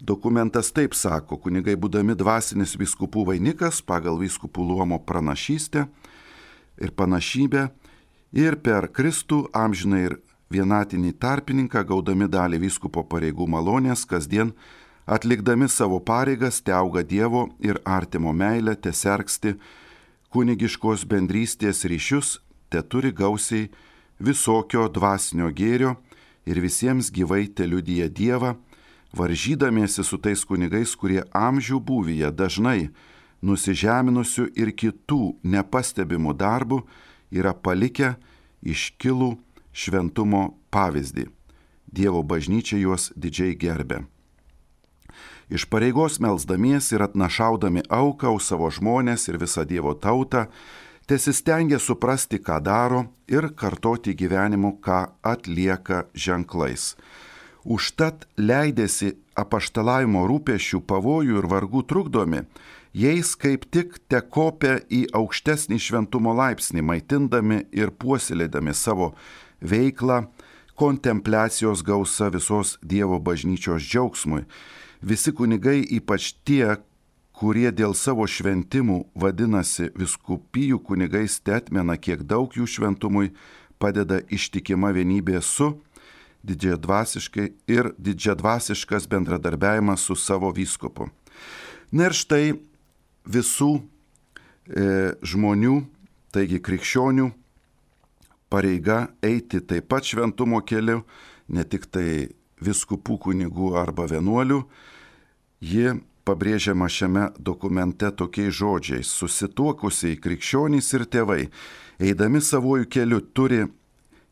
dokumentas 0.00 0.72
taip 0.72 0.94
sako, 0.94 1.38
kunigai 1.40 1.76
būdami 1.76 2.16
dvasinis 2.16 2.76
viskupų 2.76 3.26
vainikas 3.30 3.80
pagal 3.82 4.18
viskupų 4.20 4.64
luomo 4.68 4.98
pranašystę 4.98 5.86
ir 6.80 6.92
panašybę 6.92 7.68
ir 8.36 8.58
per 8.60 8.90
Kristų 8.92 9.46
amžinai 9.56 10.02
ir 10.10 10.18
vienatinį 10.52 11.14
tarpininką 11.18 11.82
gaudami 11.88 12.28
dalį 12.28 12.60
vyskupo 12.66 13.04
pareigų 13.08 13.48
malonės 13.48 14.04
kasdien 14.06 14.52
atlikdami 15.06 15.68
savo 15.68 16.00
pareigas 16.00 16.60
te 16.60 16.74
auga 16.74 17.02
Dievo 17.02 17.48
ir 17.60 17.80
artimo 17.84 18.32
meilę, 18.32 18.76
te 18.76 18.92
sergsti 18.92 19.56
kunigiškos 20.34 21.06
bendrystės 21.08 21.84
ryšius, 21.86 22.40
te 22.68 22.82
turi 22.82 23.12
gausiai 23.14 23.70
visokio 24.18 24.88
dvasinio 24.92 25.50
gėrio 25.54 25.96
ir 26.46 26.60
visiems 26.60 27.10
gyvai 27.14 27.46
te 27.54 27.66
liudyja 27.66 28.08
Dievą, 28.10 28.56
varžydamiesi 29.16 30.04
su 30.04 30.18
tais 30.18 30.44
kunigais, 30.44 30.94
kurie 30.96 31.22
amžių 31.32 31.80
būvyje 31.80 32.30
dažnai 32.36 32.90
nusižeminusių 33.42 34.50
ir 34.56 34.72
kitų 34.72 35.36
nepastebimų 35.44 36.34
darbų 36.36 36.82
yra 37.32 37.54
palikę 37.54 38.14
iškilų 38.62 39.36
šventumo 39.72 40.56
pavyzdį. 40.70 41.28
Dievo 41.86 42.22
bažnyčia 42.22 42.78
juos 42.80 43.12
didžiai 43.16 43.56
gerbė. 43.56 44.04
Iš 45.48 45.68
pareigos 45.70 46.18
melzdamiesi 46.18 46.96
ir 46.96 47.04
atnašaudami 47.06 47.84
auką 47.88 48.32
už 48.34 48.48
savo 48.50 48.70
žmonės 48.72 49.28
ir 49.30 49.38
visą 49.38 49.62
Dievo 49.62 49.94
tautą, 49.94 50.48
tesistengia 51.06 51.78
suprasti, 51.78 52.40
ką 52.42 52.58
daro 52.60 53.04
ir 53.30 53.52
kartoti 53.54 54.16
gyvenimu, 54.18 54.80
ką 54.82 55.04
atlieka 55.22 56.08
ženklais. 56.14 56.96
Užtat 57.66 58.28
leidėsi 58.38 59.16
apaštalavimo 59.34 60.22
rūpešių 60.30 60.78
pavojų 60.86 61.40
ir 61.40 61.48
vargų 61.50 61.82
trukdomi, 61.90 62.44
jais 62.94 63.32
kaip 63.34 63.66
tik 63.74 63.98
te 64.06 64.20
kopia 64.22 64.78
į 64.86 65.08
aukštesnį 65.18 65.78
šventumo 65.82 66.34
laipsnį, 66.38 66.84
maitindami 66.86 67.64
ir 67.74 67.90
puoselėdami 67.90 68.74
savo 68.74 69.16
veiklą, 69.58 70.28
kontempliacijos 70.78 71.82
gausa 71.82 72.30
visos 72.30 72.76
Dievo 72.82 73.18
bažnyčios 73.18 73.82
džiaugsmui. 73.82 74.44
Visi 75.02 75.32
kunigai, 75.34 75.80
ypač 75.98 76.36
tie, 76.46 76.76
kurie 77.36 77.72
dėl 77.74 77.96
savo 77.98 78.28
šventimų 78.30 79.00
vadinasi 79.18 79.90
viskupijų 79.98 80.78
kunigais, 80.86 81.40
te 81.42 81.56
atmena, 81.58 81.98
kiek 81.98 82.22
daug 82.22 82.54
jų 82.54 82.68
šventumui 82.76 83.32
padeda 83.82 84.22
ištikima 84.30 84.94
vienybė 84.94 85.42
su 85.42 85.74
didžiadvasiškai 86.46 87.46
ir 87.72 87.90
didžiadvasiškas 87.98 89.08
bendradarbiavimas 89.10 90.06
su 90.06 90.16
savo 90.16 90.50
vyskupu. 90.54 91.08
Na 91.92 92.08
ir 92.08 92.16
štai 92.16 92.56
visų 93.26 93.70
e, 93.76 95.12
žmonių, 95.26 95.80
taigi 96.34 96.60
krikščionių, 96.62 97.30
pareiga 98.52 99.06
eiti 99.24 99.60
taip 99.60 99.88
pat 99.90 100.06
šventumo 100.06 100.62
keliu, 100.66 101.02
ne 101.48 101.64
tik 101.64 101.86
tai 101.90 102.28
viskupų 102.62 103.18
kunigų 103.26 103.74
arba 103.78 104.06
vienuolių, 104.10 104.62
ji 105.60 105.96
pabrėžiama 106.26 106.88
šiame 106.90 107.30
dokumente 107.38 108.10
tokiais 108.10 108.54
žodžiais- 108.54 109.10
susituokusiai 109.18 110.18
krikščionys 110.18 110.92
ir 110.94 111.06
tėvai, 111.06 111.42
eidami 112.00 112.40
savojų 112.40 112.86
keliu, 112.90 113.20
turi 113.20 113.66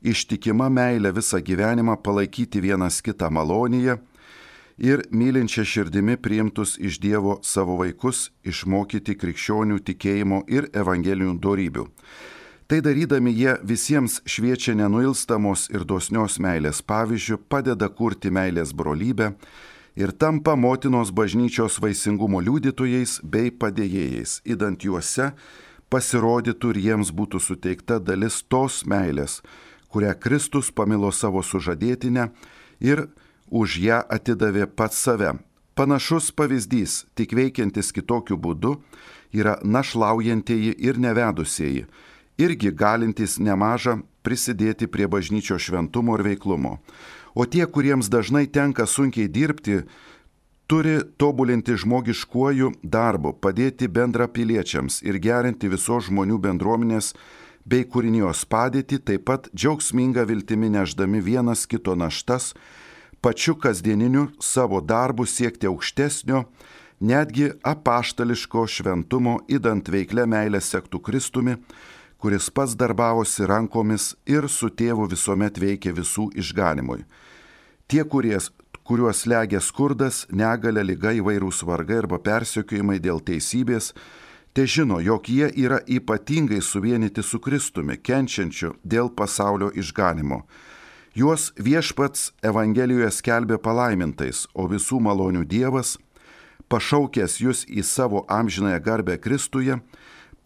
ištikima 0.04 0.68
meilė 0.68 1.14
visą 1.16 1.40
gyvenimą 1.40 1.96
palaikyti 2.04 2.60
vienas 2.60 3.00
kitą 3.02 3.30
malonyje 3.32 3.96
ir 4.78 5.02
mylinčia 5.10 5.64
širdimi 5.64 6.16
priimtus 6.16 6.76
iš 6.78 7.00
Dievo 7.00 7.38
savo 7.42 7.78
vaikus 7.80 8.28
išmokyti 8.44 9.16
krikščionių 9.18 9.80
tikėjimo 9.88 10.44
ir 10.48 10.70
evangelinių 10.74 11.38
darybių. 11.40 11.88
Tai 12.66 12.80
darydami 12.80 13.34
jie 13.36 13.58
visiems 13.62 14.22
šviečia 14.24 14.72
nenuilstamos 14.74 15.68
ir 15.70 15.84
dosnios 15.84 16.38
meilės 16.40 16.80
pavyzdžių, 16.80 17.36
padeda 17.48 17.90
kurti 17.92 18.32
meilės 18.32 18.72
brolybę 18.72 19.34
ir 20.00 20.12
tampa 20.16 20.56
motinos 20.56 21.12
bažnyčios 21.12 21.76
vaisingumo 21.78 22.40
liudytojais 22.40 23.20
bei 23.22 23.52
padėjėjais, 23.52 24.40
įdant 24.48 24.80
juose 24.82 25.34
pasirodytų 25.92 26.72
ir 26.72 26.80
jiems 26.88 27.12
būtų 27.14 27.38
suteikta 27.38 28.00
dalis 28.00 28.40
tos 28.48 28.82
meilės, 28.88 29.42
kurią 29.94 30.14
Kristus 30.18 30.72
pamilo 30.74 31.12
savo 31.14 31.42
sužadėtinę 31.46 32.28
ir 32.82 33.06
už 33.54 33.78
ją 33.78 34.00
atidavė 34.10 34.66
pats 34.66 34.98
save. 34.98 35.36
Panašus 35.78 36.32
pavyzdys, 36.34 37.04
tik 37.14 37.34
veikiantis 37.34 37.92
kitokiu 37.94 38.38
būdu, 38.38 38.76
yra 39.34 39.58
našlaujantieji 39.62 40.74
ir 40.78 40.98
nevedusieji, 40.98 41.86
irgi 42.38 42.72
galintys 42.74 43.38
nemažą 43.38 44.00
prisidėti 44.26 44.90
prie 44.90 45.06
bažnyčio 45.10 45.58
šventumo 45.58 46.18
ir 46.18 46.26
veiklumo. 46.26 46.78
O 47.34 47.46
tie, 47.46 47.66
kuriems 47.66 48.10
dažnai 48.10 48.46
tenka 48.46 48.86
sunkiai 48.86 49.30
dirbti, 49.30 49.82
turi 50.70 51.00
tobulinti 51.18 51.74
žmogiškuoju 51.78 52.70
darbu, 52.82 53.34
padėti 53.42 53.90
bendrapiliečiams 53.90 55.02
ir 55.06 55.18
gerinti 55.22 55.70
visos 55.70 56.08
žmonių 56.08 56.38
bendruomenės 56.46 57.12
bei 57.64 57.84
kūrinijos 57.88 58.44
padėtį, 58.50 59.00
taip 59.08 59.26
pat 59.28 59.48
džiaugsminga 59.56 60.24
viltimi 60.28 60.70
neždami 60.72 61.20
vienas 61.24 61.64
kito 61.66 61.96
naštas, 61.96 62.52
pačiu 63.24 63.56
kasdieniniu 63.56 64.28
savo 64.40 64.80
darbu 64.84 65.24
siekti 65.26 65.68
aukštesnio, 65.70 66.44
netgi 67.00 67.50
apaštališko 67.64 68.66
šventumo, 68.68 69.38
įdant 69.48 69.88
veiklę 69.88 70.26
meilę 70.28 70.60
sektų 70.60 71.00
Kristumi, 71.04 71.56
kuris 72.20 72.50
pats 72.50 72.76
darbavosi 72.76 73.48
rankomis 73.48 74.14
ir 74.26 74.48
su 74.48 74.70
tėvu 74.70 75.08
visuomet 75.10 75.58
veikė 75.60 75.92
visų 75.96 76.30
išganimui. 76.40 77.02
Tie, 77.88 78.00
kurie, 78.04 78.38
kuriuos 78.84 79.24
legia 79.28 79.60
skurdas, 79.60 80.24
negalė, 80.32 80.84
lyga 80.84 81.12
įvairūs 81.16 81.64
vargai 81.68 81.98
arba 82.04 82.20
persekiojimai 82.24 82.96
dėl 83.00 83.20
teisybės, 83.20 83.92
te 84.54 84.66
žino, 84.66 85.00
jog 85.00 85.28
jie 85.28 85.50
yra 85.58 85.80
ypatingai 85.86 86.60
suvienyti 86.62 87.22
su 87.22 87.40
Kristumi, 87.42 87.96
kenčiančiu 87.98 88.76
dėl 88.86 89.10
pasaulio 89.10 89.72
išganimo. 89.74 90.44
Juos 91.14 91.50
viešpats 91.58 92.30
Evangelijoje 92.42 93.10
skelbė 93.18 93.58
palaimintais, 93.62 94.46
o 94.54 94.66
visų 94.70 95.00
malonių 95.02 95.44
Dievas, 95.50 95.96
pašaukęs 96.70 97.40
jūs 97.42 97.64
į 97.66 97.82
savo 97.86 98.24
amžinąją 98.30 98.80
garbę 98.82 99.18
Kristuje, 99.18 99.80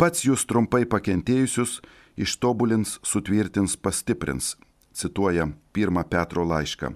pats 0.01 0.25
jūs 0.25 0.45
trumpai 0.49 0.85
pakentėjusius 0.89 1.79
ištobulins, 2.17 2.99
sutvirtins, 3.05 3.77
pastiprins, 3.77 4.57
cituoja 4.93 5.51
1 5.77 6.05
Petro 6.09 6.45
laišką. 6.49 6.95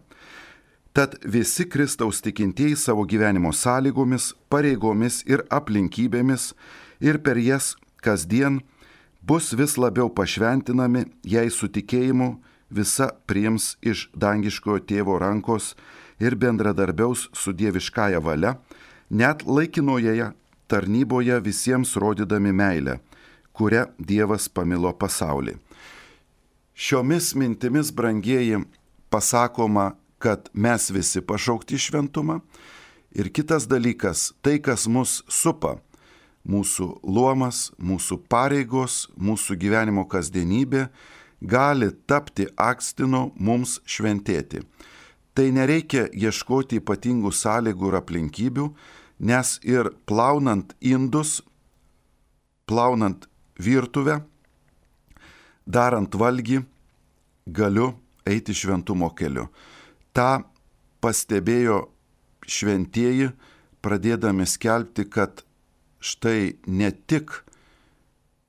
Tad 0.92 1.16
visi 1.24 1.64
Kristaus 1.68 2.20
tikintieji 2.20 2.76
savo 2.76 3.04
gyvenimo 3.08 3.52
sąlygomis, 3.56 4.34
pareigomis 4.52 5.22
ir 5.24 5.44
aplinkybėmis 5.48 6.52
ir 7.02 7.18
per 7.18 7.36
jas 7.42 7.74
kasdien 8.02 8.60
bus 9.22 9.52
vis 9.58 9.76
labiau 9.76 10.08
pašventinami, 10.10 11.04
jei 11.22 11.50
su 11.50 11.68
tikėjimu 11.68 12.36
visa 12.70 13.10
priims 13.26 13.76
iš 13.82 14.08
dangiškojo 14.14 14.84
tėvo 14.88 15.18
rankos 15.20 15.74
ir 16.22 16.38
bendradarbiaus 16.38 17.28
su 17.34 17.52
dieviškąja 17.52 18.22
valia, 18.22 18.56
net 19.10 19.44
laikinoje 19.46 20.32
tarnyboje 20.70 21.40
visiems 21.44 21.96
rodydami 22.00 22.52
meilę, 22.52 22.98
kurią 23.52 23.84
Dievas 23.98 24.48
pamilo 24.48 24.92
pasaulį. 24.96 25.58
Šiomis 26.72 27.34
mintimis, 27.36 27.90
brangieji, 27.92 28.62
pasakoma, 29.12 29.92
kad 30.18 30.48
mes 30.54 30.88
visi 30.90 31.20
pašaukti 31.20 31.76
šventumą. 31.78 32.40
Ir 33.12 33.28
kitas 33.28 33.66
dalykas, 33.68 34.30
tai, 34.40 34.56
kas 34.56 34.86
mus 34.88 35.20
supa, 35.28 35.76
mūsų 36.48 36.88
luomas, 37.06 37.70
mūsų 37.78 38.18
pareigos, 38.30 39.06
mūsų 39.16 39.56
gyvenimo 39.60 40.04
kasdienybė, 40.10 40.88
gali 41.42 41.90
tapti 42.06 42.46
akstinu 42.56 43.30
mums 43.36 43.78
šventėti. 43.86 44.62
Tai 45.32 45.46
nereikia 45.54 46.08
ieškoti 46.12 46.82
ypatingų 46.82 47.32
sąlygų 47.32 47.88
ir 47.88 47.98
aplinkybių, 48.02 48.66
nes 49.22 49.56
ir 49.64 49.88
plaunant 50.06 50.74
indus, 50.80 51.40
plaunant 52.68 53.28
virtuvę, 53.58 54.20
darant 55.66 56.14
valgy, 56.14 56.60
galiu 57.46 57.92
eiti 58.26 58.54
šventumo 58.54 59.08
keliu. 59.16 59.48
Ta 60.12 60.44
pastebėjo 61.02 61.86
šventieji, 62.46 63.32
pradėdami 63.82 64.46
skelbti, 64.46 65.06
kad 65.08 65.42
štai 66.02 66.58
ne 66.66 66.90
tik 67.06 67.30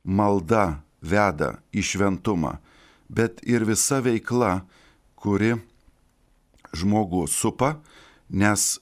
malda 0.04 0.82
veda 1.06 1.60
į 1.72 1.84
šventumą, 1.86 2.58
bet 3.08 3.44
ir 3.46 3.68
visa 3.70 4.02
veikla, 4.02 4.64
kuri 5.16 5.54
žmogų 6.74 7.28
supa, 7.30 7.78
nes 8.30 8.80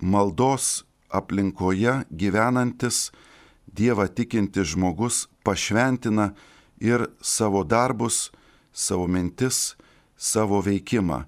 maldos 0.00 0.82
aplinkoje 1.12 2.00
gyvenantis 2.10 3.10
Dievą 3.74 4.06
tikintis 4.06 4.68
žmogus 4.70 5.24
pašventina 5.42 6.28
ir 6.78 7.08
savo 7.18 7.64
darbus, 7.66 8.30
savo 8.70 9.08
mintis, 9.10 9.74
savo 10.16 10.60
veikimą. 10.62 11.24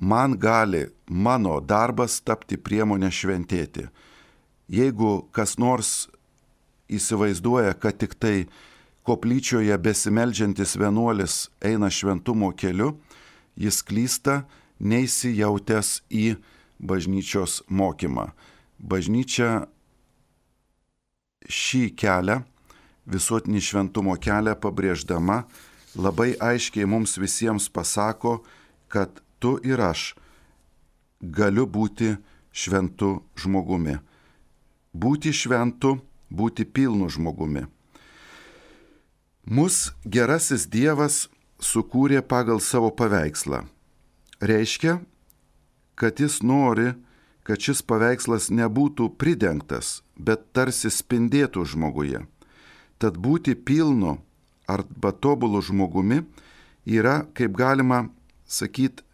Man 0.00 0.38
gali 0.40 0.86
mano 1.06 1.58
darbas 1.60 2.22
tapti 2.24 2.56
priemonė 2.56 3.10
šventėti. 3.12 3.90
Jeigu 4.70 5.26
kas 5.34 5.56
nors 5.58 6.08
įsivaizduoja, 6.90 7.74
kad 7.74 7.98
tik 7.98 8.14
tai 8.18 8.46
koplyčioje 9.06 9.74
besimeldžiantis 9.82 10.76
vienuolis 10.78 11.48
eina 11.62 11.90
šventumo 11.90 12.52
keliu, 12.54 12.94
jis 13.58 13.82
klysta 13.82 14.44
neįsijautęs 14.78 16.00
į 16.10 16.36
bažnyčios 16.80 17.60
mokymą 17.68 18.30
bažnyčia 18.80 19.66
šį 21.50 21.82
kelią, 21.98 22.40
visuotinį 23.10 23.60
šventumo 23.64 24.16
kelią 24.20 24.56
pabrėždama, 24.60 25.44
labai 25.96 26.32
aiškiai 26.40 26.88
mums 26.88 27.18
visiems 27.20 27.68
pasako, 27.72 28.40
kad 28.88 29.22
tu 29.40 29.56
ir 29.66 29.80
aš 29.82 30.14
galiu 31.20 31.66
būti 31.66 32.14
šventu 32.52 33.20
žmogumi. 33.36 33.98
Būti 34.92 35.32
šventu, 35.32 36.00
būti 36.30 36.64
pilnu 36.64 37.08
žmogumi. 37.10 37.66
Mus 39.46 39.92
gerasis 40.04 40.66
Dievas 40.66 41.28
sukūrė 41.62 42.22
pagal 42.22 42.60
savo 42.60 42.90
paveikslą. 42.90 43.64
Reiškia, 44.40 45.00
kad 45.94 46.20
jis 46.20 46.40
nori, 46.42 46.94
kad 47.44 47.60
šis 47.60 47.82
paveikslas 47.82 48.48
nebūtų 48.50 49.10
pridengtas, 49.20 50.00
bet 50.16 50.50
tarsi 50.56 50.90
spindėtų 50.92 51.64
žmoguje. 51.72 52.24
Tad 53.00 53.16
būti 53.16 53.54
pilnu 53.54 54.18
arba 54.68 55.12
tobulu 55.12 55.62
žmogumi 55.64 56.22
yra, 56.86 57.24
kaip 57.34 57.56
galima 57.56 58.08
sakyti, 58.46 59.04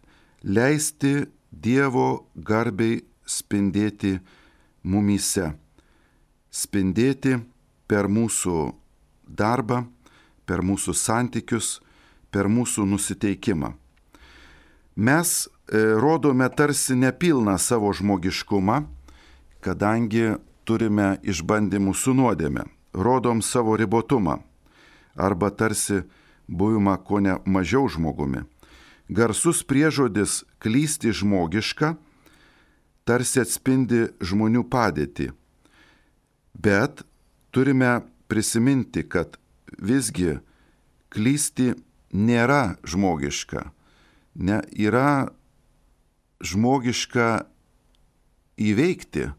leisti 0.43 1.27
Dievo 1.51 2.27
garbiai 2.35 2.99
spindėti 3.25 4.17
mumyse. 4.83 5.55
Spindėti 6.57 7.37
per 7.87 8.09
mūsų 8.09 8.55
darbą, 9.27 9.83
per 10.47 10.63
mūsų 10.65 10.95
santykius, 10.97 11.77
per 12.33 12.49
mūsų 12.49 12.87
nusiteikimą. 12.89 13.75
Mes 14.97 15.45
E, 15.71 15.77
rodome 15.99 16.49
tarsi 16.49 16.95
nepilną 16.95 17.57
savo 17.57 17.91
žmogiškumą, 17.93 18.85
kadangi 19.59 20.37
turime 20.63 21.17
išbandymų 21.27 21.91
su 21.91 22.13
nuodėme, 22.15 22.63
rodom 22.95 23.41
savo 23.43 23.75
ribotumą 23.75 24.37
arba 25.19 25.49
tarsi 25.51 26.05
buvimą 26.47 26.95
ko 27.03 27.19
ne 27.19 27.35
mažiau 27.43 27.89
žmogumi. 27.91 28.45
Garsus 29.09 29.59
priežodis 29.67 30.45
klysti 30.63 31.11
žmogiška 31.11 31.97
tarsi 33.03 33.43
atspindi 33.43 34.05
žmonių 34.23 34.63
padėtį. 34.71 35.33
Bet 36.57 37.03
turime 37.51 38.01
prisiminti, 38.27 39.03
kad 39.09 39.37
visgi 39.77 40.39
klysti 41.13 41.75
nėra 42.13 42.77
žmogiška. 42.87 43.69
Ne, 44.37 44.61
yra 44.73 45.29
žmogiška 46.41 47.45
įveikti 48.57 49.29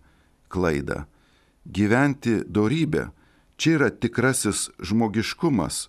klaidą, 0.48 1.04
gyventi 1.66 2.40
darybę. 2.46 3.09
Čia 3.59 3.74
yra 3.78 3.90
tikrasis 3.90 4.68
žmogiškumas. 4.78 5.88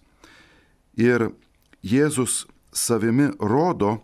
Ir 0.98 1.30
Jėzus 1.86 2.48
savimi 2.74 3.30
rodo, 3.40 4.00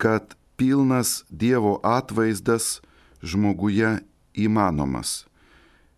kad 0.00 0.32
pilnas 0.56 1.22
Dievo 1.28 1.76
atvaizdas 1.84 2.80
žmoguje 3.22 3.98
įmanomas. 4.32 5.25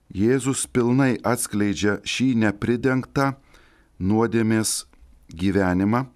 Jėzus 0.09 0.65
pilnai 0.73 1.19
atskleidžia 1.21 1.99
šį 2.05 2.33
nepridengtą 2.45 3.35
nuodėmės 4.01 4.87
gyvenimą 5.29 6.07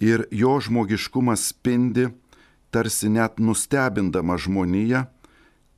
ir 0.00 0.24
jo 0.30 0.56
žmogiškumas 0.62 1.50
spindi 1.52 2.08
tarsi 2.70 3.10
net 3.12 3.38
nustebindama 3.40 4.38
žmoniją, 4.40 5.06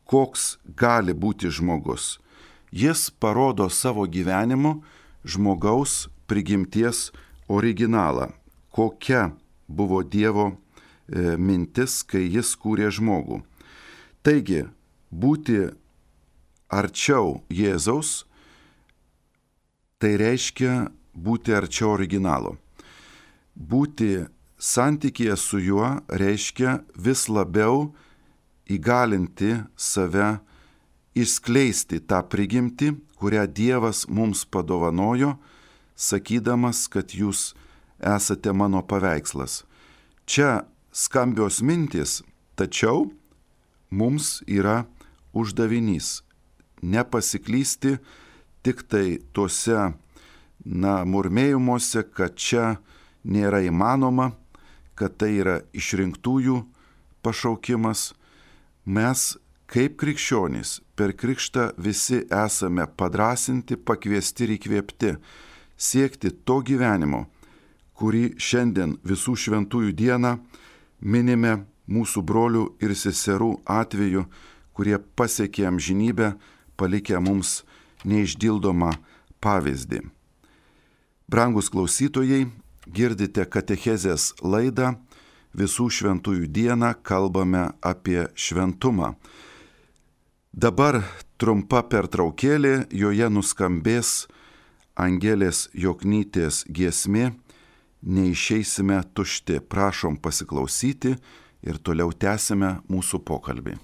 koks 0.07 0.59
gali 0.77 1.15
būti 1.15 1.51
žmogus. 1.51 2.19
jis 2.73 3.11
parodo 3.11 3.69
savo 3.69 4.07
gyvenimu 4.07 4.83
žmogaus 5.25 6.09
prigimties 6.27 7.11
originalą, 7.49 8.31
kokia 8.71 9.33
buvo 9.69 10.03
Dievo 10.03 10.53
e, 11.11 11.37
mintis, 11.37 12.03
kai 12.07 12.31
jis 12.31 12.55
kūrė 12.55 12.91
žmogų. 12.95 13.43
Taigi, 14.23 14.69
būti 15.11 15.71
arčiau 16.71 17.41
Jėzaus, 17.51 18.25
tai 20.01 20.15
reiškia 20.21 20.89
būti 21.15 21.55
arčiau 21.55 21.95
originalo. 21.97 22.57
Būti 23.55 24.25
santykėje 24.57 25.37
su 25.37 25.61
juo 25.61 25.99
reiškia 26.09 26.81
vis 26.97 27.27
labiau 27.29 27.91
įgalinti 28.71 29.59
save 29.77 30.39
išskleisti 31.19 32.01
tą 32.07 32.23
prigimtį, 32.31 32.95
kurią 33.21 33.45
Dievas 33.51 34.07
mums 34.09 34.47
padovanojo, 34.47 35.35
sakydamas, 35.97 36.87
kad 36.89 37.13
jūs 37.13 37.51
esate 38.01 38.55
mano 38.57 38.81
paveikslas. 38.81 39.65
Čia 40.25 40.63
skambios 40.93 41.61
mintis, 41.61 42.23
tačiau 42.57 43.11
mums 43.91 44.39
yra 44.47 44.87
uždavinys 45.37 46.21
nepasiklysti 46.83 47.97
tik 48.65 48.85
tai 48.89 49.21
tuose, 49.33 49.93
na, 50.65 50.95
murmėjimuose, 51.09 52.05
kad 52.13 52.37
čia 52.37 52.77
nėra 53.25 53.63
įmanoma, 53.65 54.33
kad 54.95 55.17
tai 55.21 55.33
yra 55.41 55.61
išrinktųjų 55.77 56.61
pašaukimas. 57.25 58.11
Mes 58.85 59.37
kaip 59.71 59.97
krikščionys 60.01 60.81
per 60.99 61.15
krikštą 61.17 61.71
visi 61.79 62.25
esame 62.27 62.87
padrasinti, 63.01 63.77
pakviesti 63.77 64.47
ir 64.47 64.57
įkvėpti 64.57 65.15
siekti 65.81 66.33
to 66.45 66.61
gyvenimo, 66.67 67.27
kurį 67.97 68.35
šiandien 68.41 68.97
visų 69.07 69.37
šventųjų 69.45 69.93
dieną 69.97 70.37
minime 71.01 71.61
mūsų 71.91 72.23
brolių 72.27 72.65
ir 72.83 72.95
seserų 72.97 73.53
atveju, 73.69 74.25
kurie 74.77 74.99
pasiekė 74.99 75.67
amžinybę 75.71 76.35
palikę 76.81 77.21
mums 77.21 77.61
neišdildomą 78.09 78.95
pavyzdį. 79.45 80.01
Brangus 81.31 81.69
klausytojai, 81.71 82.49
girdite 82.89 83.45
Katechezės 83.47 84.33
laidą 84.43 84.95
visų 85.55 85.91
šventųjų 85.93 86.49
dieną 86.49 86.95
kalbame 87.07 87.69
apie 87.85 88.25
šventumą. 88.35 89.15
Dabar 90.51 91.03
trumpa 91.39 91.85
pertraukėlė, 91.87 92.89
joje 92.91 93.29
nuskambės 93.31 94.27
Angelės 94.99 95.69
Joknytės 95.73 96.65
giesmė 96.67 97.31
Neišeisime 98.01 99.03
tušti. 99.15 99.61
Prašom 99.61 100.17
pasiklausyti 100.17 101.15
ir 101.63 101.79
toliau 101.85 102.15
tęsime 102.17 102.79
mūsų 102.89 103.21
pokalbį. 103.29 103.77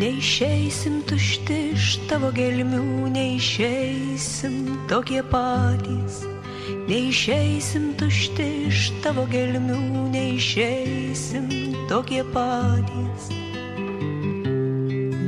Neišeisim 0.00 1.02
tušti 1.04 1.56
iš 1.74 1.86
tavo 2.08 2.30
gelmių, 2.32 3.10
neišeisim 3.12 4.54
tokie 4.88 5.20
patys. 5.28 6.22
Neišeisim 6.88 7.90
tušti 8.00 8.46
iš 8.70 8.86
tavo 9.04 9.26
gelmių, 9.28 9.76
neišeisim 10.14 11.52
tokie 11.92 12.24
patys. 12.32 13.28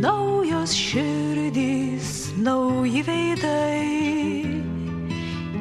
Naujos 0.01 0.73
širdys, 0.73 2.33
nauji 2.41 3.05
veidai, 3.13 4.57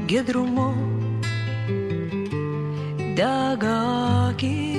gedrumo 0.07 0.71
degakis. 3.19 4.70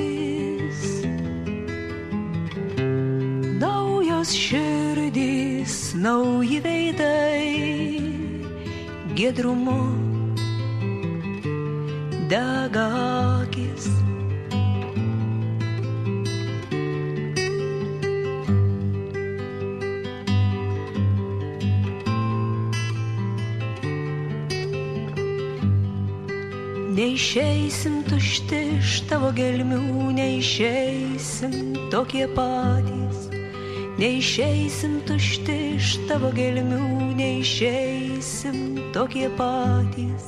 Širdys, 5.93 5.95
nauji 5.95 6.61
veidai, 6.61 8.01
gedrumu 9.15 9.97
degakis. 12.29 13.89
Neišeisim 26.93 28.03
tušti 28.05 28.79
iš 28.79 29.01
tavo 29.09 29.33
gelmių, 29.33 30.13
neišeisim 30.13 31.91
tokie 31.91 32.29
patys 32.37 32.92
Neišeisim 34.03 34.97
tušti 35.07 35.55
iš 35.77 35.93
tavo 36.09 36.33
gelmių, 36.35 37.13
neišeisim 37.15 38.57
tokie 38.91 39.29
patys. 39.39 40.25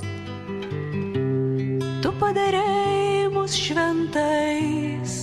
Tu 2.04 2.12
padarei 2.20 3.26
mus 3.34 3.56
šventais, 3.58 5.16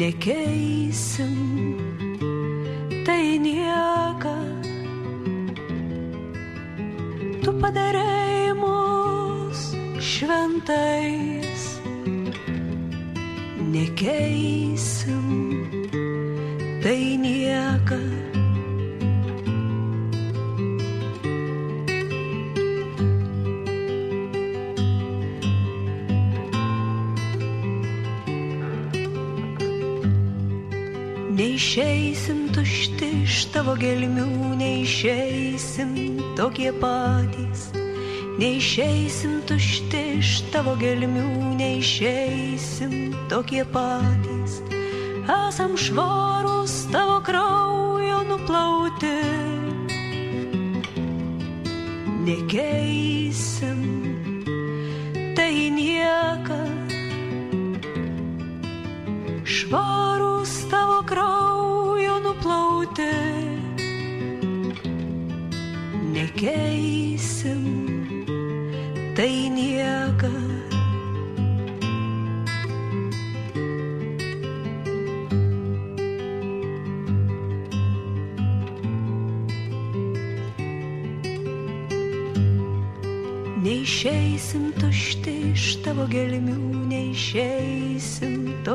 nekeisim 0.00 1.38
tai 3.06 3.38
nieką. 3.46 4.34
Tu 7.46 7.54
padarei 7.62 8.50
mus 8.58 9.62
šventais, 10.02 11.68
nekeisim 13.70 14.99
Neišeisim 31.70 32.48
tušti 32.50 33.08
iš 33.22 33.34
tavo 33.54 33.76
gelmių, 33.78 34.24
neišeisim 34.58 35.92
tokie 36.34 36.72
patys. 36.82 37.68
Neišeisim 38.40 39.36
tušti 39.46 40.00
iš 40.16 40.32
tavo 40.50 40.74
gelmių, 40.80 41.54
neišeisim 41.60 43.14
tokie 43.30 43.62
patys 43.70 44.58
esam 45.30 45.78
švarus 45.78 46.90
tavo 46.90 47.20
kraujo 47.22 48.18
nuplauti. 48.32 49.14
Nekeisim 52.26 53.49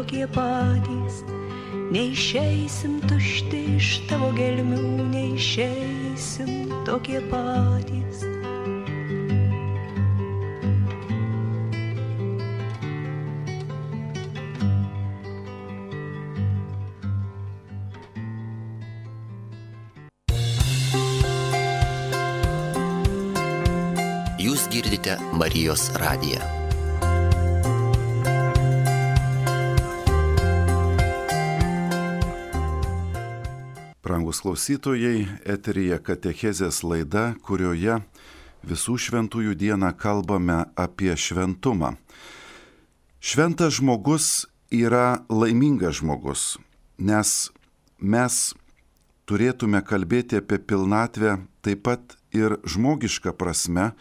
tokie 0.05 0.27
patys, 0.27 1.23
neišeisim 1.89 2.99
tušti 3.09 3.61
iš 3.73 3.87
tavo 4.05 4.29
gelmių, 4.37 5.07
neišeisim 5.09 6.69
tokie 6.85 7.17
patys. 7.31 8.21
Jūs 24.37 24.69
girdite 24.69 25.17
Marijos 25.33 25.89
radiją. 25.97 26.64
Prangus 34.25 34.41
klausytojai, 34.41 35.27
eterija 35.45 35.99
Katechezės 36.01 36.79
laida, 36.81 37.35
kurioje 37.45 37.99
visų 38.65 38.95
šventųjų 38.97 39.53
dieną 39.53 39.91
kalbame 40.01 40.63
apie 40.73 41.11
šventumą. 41.13 41.91
Šventas 43.21 43.75
žmogus 43.77 44.47
yra 44.73 45.19
laimingas 45.29 45.99
žmogus, 45.99 46.45
nes 46.97 47.51
mes 48.01 48.39
turėtume 49.29 49.83
kalbėti 49.85 50.41
apie 50.41 50.57
pilnatvę 50.57 51.35
taip 51.61 51.85
pat 51.85 52.17
ir 52.33 52.57
žmogišką 52.65 53.35
prasme, 53.37 53.91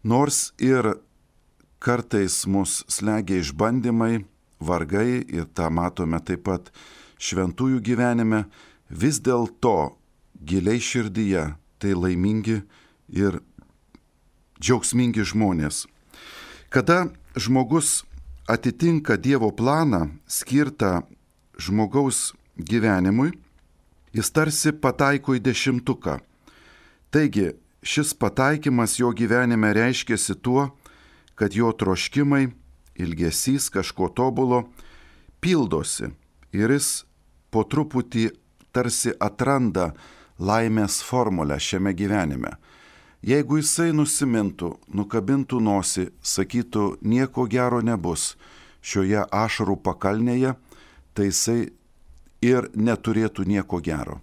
nors 0.00 0.54
ir 0.56 0.94
kartais 1.84 2.46
mus 2.48 2.80
slegia 2.88 3.44
išbandymai, 3.44 4.24
vargai 4.56 5.20
ir 5.20 5.52
tą 5.52 5.68
matome 5.68 6.24
taip 6.24 6.48
pat 6.48 6.72
šventųjų 7.20 7.84
gyvenime, 7.84 8.46
vis 8.90 9.20
dėlto 9.22 9.96
giliai 10.34 10.82
širdyje 10.82 11.54
tai 11.80 11.94
laimingi 11.94 12.60
ir 13.08 13.40
džiaugsmingi 14.60 15.24
žmonės. 15.24 15.86
Kada 16.70 17.08
žmogus 17.38 18.02
atitinka 18.50 19.16
Dievo 19.16 19.50
planą 19.54 20.10
skirtą 20.26 21.06
žmogaus 21.58 22.34
gyvenimui, 22.58 23.32
jis 24.12 24.30
tarsi 24.34 24.72
pataiko 24.72 25.36
į 25.38 25.42
dešimtuką. 25.44 26.18
Taigi 27.10 27.52
šis 27.82 28.12
pataikymas 28.14 28.98
jo 28.98 29.12
gyvenime 29.16 29.72
reiškėsi 29.74 30.36
tuo, 30.42 30.70
kad 31.34 31.54
jo 31.56 31.70
troškimai, 31.72 32.50
ilgesys 33.00 33.70
kažko 33.72 34.10
tobulo 34.12 34.66
pildosi 35.40 36.10
ir 36.52 36.74
jis 36.74 37.06
po 37.50 37.64
truputį 37.64 38.28
tarsi 38.72 39.12
atranda 39.20 39.90
laimės 40.40 41.00
formulę 41.04 41.58
šiame 41.60 41.92
gyvenime. 41.96 42.54
Jeigu 43.20 43.58
jisai 43.60 43.90
nusimintų, 43.92 44.72
nukabintų 44.96 45.60
nosį, 45.60 46.06
sakytų, 46.24 47.02
nieko 47.04 47.44
gero 47.44 47.82
nebus 47.84 48.34
šioje 48.80 49.26
ašarų 49.28 49.76
pakalnėje, 49.84 50.54
tai 51.12 51.28
jisai 51.28 51.58
ir 52.40 52.70
neturėtų 52.72 53.44
nieko 53.44 53.82
gero. 53.84 54.22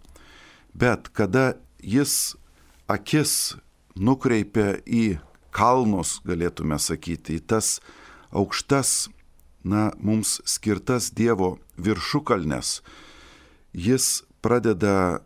Bet 0.73 1.11
kada 1.13 1.59
jis 1.77 2.35
akis 2.89 3.57
nukreipia 3.93 4.79
į 4.85 5.19
kalnus, 5.53 6.17
galėtume 6.25 6.77
sakyti, 6.81 7.37
į 7.37 7.45
tas 7.53 7.77
aukštas, 8.33 9.09
na, 9.61 9.91
mums 9.97 10.37
skirtas 10.45 11.11
Dievo 11.13 11.57
viršukalnes, 11.77 12.81
jis 13.73 14.23
pradeda 14.41 15.19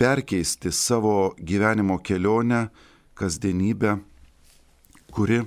perkeisti 0.00 0.72
savo 0.72 1.34
gyvenimo 1.38 1.98
kelionę, 1.98 2.68
kasdienybę, 3.14 3.98
kuri 5.12 5.42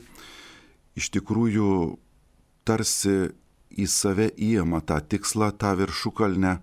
iš 0.93 1.09
tikrųjų 1.15 1.97
tarsi 2.67 3.33
į 3.73 3.87
save 3.89 4.29
įėma 4.37 4.83
tą 4.85 4.99
tikslą, 5.01 5.51
tą 5.57 5.73
viršukalnę 5.79 6.57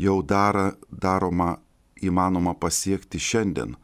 jau 0.00 0.22
dara, 0.22 0.72
daroma 0.88 1.58
įmanoma 2.00 2.54
pasiekti 2.56 3.20
šiandien. 3.20 3.76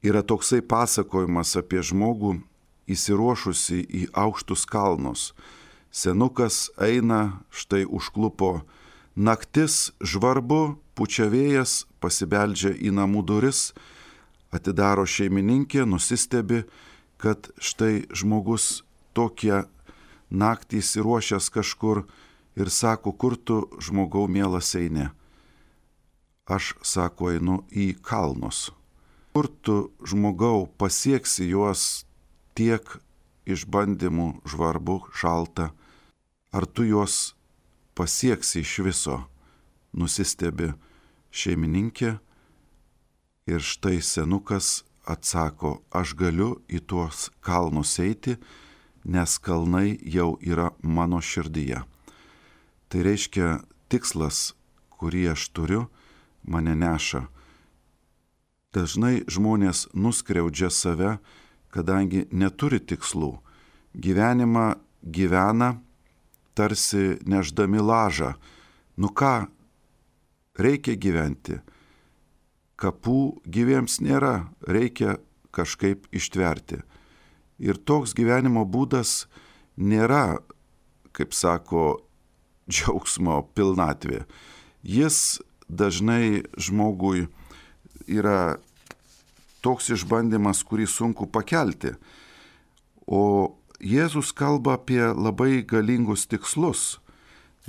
Yra 0.00 0.22
toksai 0.24 0.62
pasakojimas 0.64 1.52
apie 1.60 1.82
žmogų 1.84 2.38
įsiruošusi 2.90 3.82
į 3.84 4.02
aukštus 4.16 4.64
kalnus. 4.64 5.30
Senukas 5.92 6.70
eina, 6.80 7.42
štai 7.50 7.84
užklupo 7.84 8.62
Naktis 9.18 9.90
žvarbu, 10.00 10.78
pučia 10.94 11.26
vėjas, 11.26 11.86
pasibeldžia 11.98 12.70
į 12.78 12.92
namų 12.94 13.24
duris, 13.26 13.72
atidaro 14.54 15.02
šeimininkė, 15.02 15.82
nusistebi, 15.86 16.62
kad 17.18 17.50
štai 17.58 18.06
žmogus 18.14 18.82
tokie 19.12 19.66
naktį 20.30 20.78
įsiruošęs 20.78 21.50
kažkur 21.50 22.04
ir 22.56 22.70
sako, 22.70 23.12
kur 23.12 23.36
tu 23.36 23.66
žmogau 23.82 24.28
mielas 24.30 24.74
eini. 24.78 25.10
Aš 26.46 26.74
sako, 26.82 27.34
einu 27.34 27.60
į 27.70 27.94
kalnus. 28.02 28.70
Kur 29.34 29.46
tu 29.62 29.90
žmogau 30.02 30.66
pasieksi 30.78 31.50
juos 31.50 32.06
tiek 32.58 32.82
išbandymų 33.46 34.42
žvarbu, 34.46 34.96
šalta, 35.14 35.70
ar 36.50 36.66
tu 36.66 36.86
juos 36.86 37.34
pasieksi 38.00 38.62
iš 38.64 38.78
viso, 38.80 39.16
nusistebi 39.92 40.70
šeimininkė 41.36 42.14
ir 43.52 43.60
štai 43.60 43.98
senukas 44.00 44.86
atsako, 45.04 45.82
aš 45.92 46.14
galiu 46.16 46.54
į 46.64 46.80
tuos 46.88 47.26
kalnus 47.44 47.92
eiti, 48.00 48.38
nes 49.04 49.36
kalnai 49.44 49.98
jau 50.00 50.38
yra 50.40 50.70
mano 50.80 51.20
širdyje. 51.20 51.82
Tai 52.88 53.04
reiškia, 53.04 53.50
tikslas, 53.92 54.54
kurį 54.96 55.26
aš 55.34 55.50
turiu, 55.52 55.82
mane 56.40 56.72
neša. 56.80 57.26
Dažnai 58.72 59.26
žmonės 59.28 59.90
nuskriaudžia 59.92 60.72
save, 60.72 61.18
kadangi 61.68 62.24
neturi 62.32 62.80
tikslų. 62.80 63.34
Gyvenimą 63.92 64.66
gyvena 65.04 65.74
tarsi 66.60 67.16
neždami 67.24 67.80
lažą. 67.80 68.34
Nu 69.00 69.08
ką, 69.08 69.48
reikia 70.60 70.92
gyventi. 71.00 71.56
Kapų 72.76 73.40
gyviems 73.48 74.00
nėra, 74.04 74.50
reikia 74.68 75.16
kažkaip 75.56 76.04
ištverti. 76.12 76.82
Ir 77.60 77.80
toks 77.80 78.12
gyvenimo 78.16 78.66
būdas 78.68 79.24
nėra, 79.80 80.40
kaip 81.16 81.32
sako, 81.36 82.02
džiaugsmo 82.68 83.40
pilnatvė. 83.56 84.26
Jis 84.84 85.40
dažnai 85.68 86.44
žmogui 86.60 87.28
yra 88.04 88.60
toks 89.64 89.90
išbandymas, 89.96 90.60
kurį 90.64 90.88
sunku 90.88 91.28
pakelti. 91.28 91.96
O 93.08 93.56
Jėzus 93.80 94.34
kalba 94.36 94.74
apie 94.76 95.00
labai 95.00 95.62
galingus 95.64 96.26
tikslus. 96.28 97.00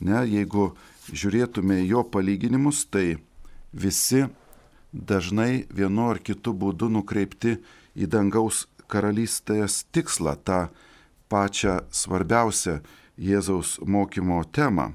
Ne, 0.03 0.25
jeigu 0.27 0.73
žiūrėtume 1.07 1.79
jo 1.87 2.03
palyginimus, 2.03 2.83
tai 2.91 3.21
visi 3.71 4.25
dažnai 4.91 5.65
vienu 5.71 6.09
ar 6.11 6.19
kitu 6.19 6.51
būdu 6.51 6.89
nukreipti 6.91 7.57
į 7.95 8.09
dangaus 8.11 8.65
karalystės 8.91 9.85
tikslą, 9.95 10.35
tą 10.43 10.67
pačią 11.31 11.79
svarbiausią 11.91 12.81
Jėzaus 13.15 13.77
mokymo 13.85 14.41
temą. 14.51 14.91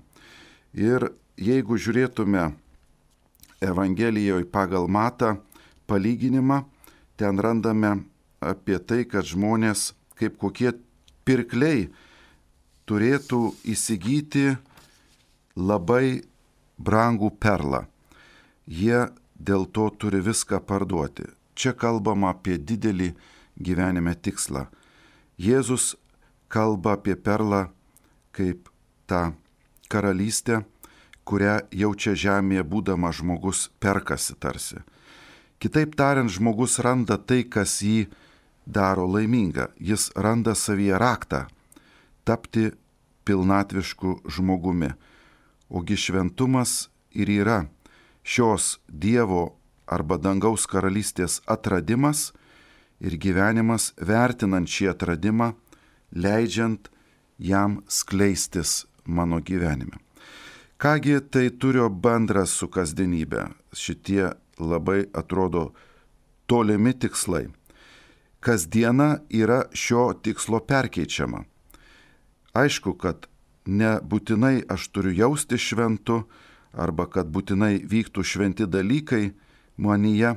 Ir 0.76 1.12
jeigu 1.40 1.79
žiūrėtume 1.81 2.50
Evangelijoje 3.64 4.44
pagal 4.52 4.88
matą 4.88 5.38
palyginimą, 5.88 6.66
ten 7.16 7.40
randame 7.40 8.02
apie 8.44 8.76
tai, 8.85 9.07
kad 9.09 9.24
žmonės 9.24 9.94
kaip 10.16 10.37
kokie 10.40 10.74
pirkliai 11.26 11.88
turėtų 12.86 13.40
įsigyti 13.66 14.54
labai 15.58 16.22
brangų 16.78 17.32
perlą. 17.40 17.84
Jie 18.66 19.06
dėl 19.38 19.66
to 19.66 19.88
turi 19.90 20.22
viską 20.22 20.60
parduoti. 20.66 21.26
Čia 21.56 21.72
kalbama 21.72 22.34
apie 22.34 22.58
didelį 22.58 23.12
gyvenime 23.56 24.14
tikslą. 24.14 24.66
Jėzus 25.40 25.94
kalba 26.52 26.96
apie 26.96 27.16
perlą 27.16 27.66
kaip 28.36 28.68
tą 29.08 29.32
karalystę, 29.88 30.62
kurią 31.26 31.58
jaučia 31.72 32.14
žemėje 32.14 32.62
būdama 32.68 33.10
žmogus 33.12 33.66
perkasi 33.80 34.36
tarsi. 34.38 34.82
Kitaip 35.58 35.96
tariant, 35.96 36.30
žmogus 36.30 36.78
randa 36.84 37.16
tai, 37.16 37.42
kas 37.48 37.80
jį 37.82 38.06
daro 38.66 39.07
laimingą. 39.07 39.66
Jis 39.81 40.11
randa 40.14 40.55
savyje 40.55 40.98
raktą 40.98 41.46
tapti 42.24 42.70
pilnatvišku 43.24 44.20
žmogumi. 44.29 44.90
Ogi 45.68 45.96
šventumas 45.96 46.88
ir 47.11 47.31
yra 47.31 47.64
šios 48.22 48.79
Dievo 48.88 49.57
arba 49.87 50.18
dangaus 50.18 50.66
karalystės 50.66 51.40
atradimas 51.46 52.33
ir 53.00 53.18
gyvenimas 53.18 53.92
vertinant 53.98 54.68
šį 54.70 54.90
atradimą, 54.94 55.52
leidžiant 56.11 56.90
jam 57.38 57.83
skleistis 57.88 58.87
mano 59.05 59.40
gyvenime. 59.40 59.98
Kągi 60.79 61.20
tai 61.31 61.50
turi 61.50 61.81
bendra 61.90 62.44
su 62.46 62.68
kasdienybė, 62.68 63.46
šitie 63.72 64.35
labai 64.59 65.07
atrodo 65.14 65.70
tolimi 66.46 66.92
tikslai. 66.92 67.46
Kasdiena 68.46 69.18
yra 69.35 69.64
šio 69.74 70.12
tikslo 70.22 70.61
perkeičiama. 70.62 71.42
Aišku, 72.54 72.92
kad 72.94 73.26
nebūtinai 73.66 74.61
aš 74.70 74.87
turiu 74.94 75.14
jausti 75.18 75.59
šventu, 75.59 76.22
arba 76.70 77.09
kad 77.11 77.32
būtinai 77.35 77.80
vyktų 77.90 78.22
šventi 78.22 78.68
dalykai 78.70 79.32
manyje 79.82 80.37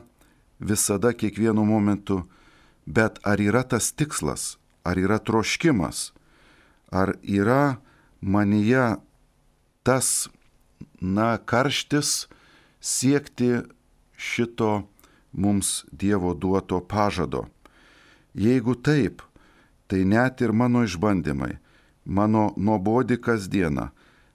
visada 0.60 1.14
kiekvienu 1.14 1.66
momentu, 1.70 2.24
bet 2.90 3.22
ar 3.22 3.38
yra 3.38 3.62
tas 3.62 3.92
tikslas, 3.94 4.58
ar 4.82 4.98
yra 4.98 5.20
troškimas, 5.22 6.10
ar 6.90 7.14
yra 7.22 7.78
manyje 8.22 8.98
tas, 9.86 10.30
na, 10.98 11.38
karštis 11.38 12.26
siekti 12.82 13.62
šito 14.18 14.90
mums 15.32 15.86
Dievo 15.92 16.34
duoto 16.34 16.82
pažado. 16.82 17.46
Jeigu 18.40 18.76
taip, 18.80 19.22
tai 19.92 20.06
net 20.08 20.40
ir 20.40 20.54
mano 20.56 20.86
išbandymai, 20.88 21.58
mano 22.06 22.54
nuobodi 22.56 23.18
kasdiena, 23.20 23.90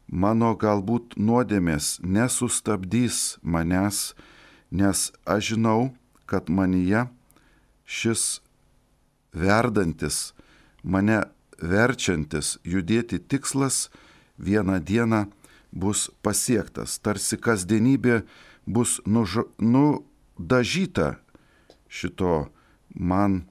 mano 0.07 0.51
galbūt 0.61 1.17
nuodėmės 1.17 2.03
nesustabdys 2.05 3.39
manęs, 3.41 4.13
nes 4.69 5.09
aš 5.25 5.55
žinau, 5.55 5.95
kad 6.29 6.53
manyje 6.53 7.07
šis 7.89 8.43
verdantis, 9.33 10.35
mane 10.83 11.23
verčiantis 11.57 12.59
judėti 12.61 13.19
tikslas 13.19 13.89
vieną 14.37 14.83
dieną 14.85 15.25
bus 15.73 16.11
pasiektas, 16.21 16.99
tarsi 17.01 17.41
kasdienybė 17.41 18.21
bus 18.67 19.01
nuž, 19.07 19.49
nudažyta 19.59 21.17
šito 21.89 22.51
man 22.95 23.47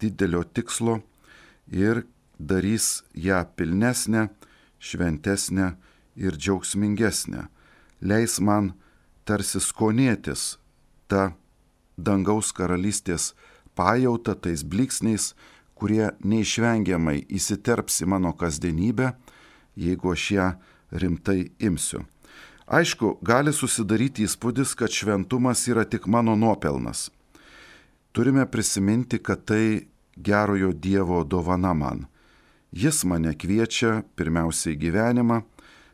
didelio 0.00 0.42
tikslo 0.44 1.00
ir 1.72 2.04
darys 2.38 3.02
ją 3.14 3.44
pilnesnę, 3.56 4.28
šventesnę 4.78 5.74
ir 6.16 6.36
džiaugsmingesnę. 6.36 7.46
Leis 8.00 8.40
man 8.40 8.74
tarsi 9.24 9.60
skonėtis 9.60 10.56
tą 11.08 11.32
dangaus 11.96 12.52
karalystės 12.52 13.32
pajauta 13.76 14.34
tais 14.34 14.62
bliksniais, 14.64 15.34
kurie 15.76 16.10
neišvengiamai 16.24 17.24
įsiterps 17.28 18.00
į 18.04 18.10
mano 18.14 18.32
kasdienybę, 18.36 19.12
jeigu 19.76 20.12
aš 20.12 20.30
ją 20.32 20.46
rimtai 20.92 21.50
imsiu. 21.58 22.04
Aišku, 22.66 23.18
gali 23.22 23.52
susidaryti 23.54 24.24
įspūdis, 24.26 24.72
kad 24.74 24.90
šventumas 24.90 25.62
yra 25.70 25.84
tik 25.86 26.08
mano 26.10 26.34
nuopelnas. 26.34 27.10
Turime 28.16 28.46
prisiminti, 28.46 29.18
kad 29.18 29.44
tai 29.44 29.86
gerojo 30.16 30.72
Dievo 30.72 31.24
dovana 31.24 31.74
man. 31.74 32.06
Jis 32.72 33.04
mane 33.04 33.34
kviečia 33.36 34.06
pirmiausia 34.16 34.70
į 34.72 34.76
gyvenimą, 34.80 35.42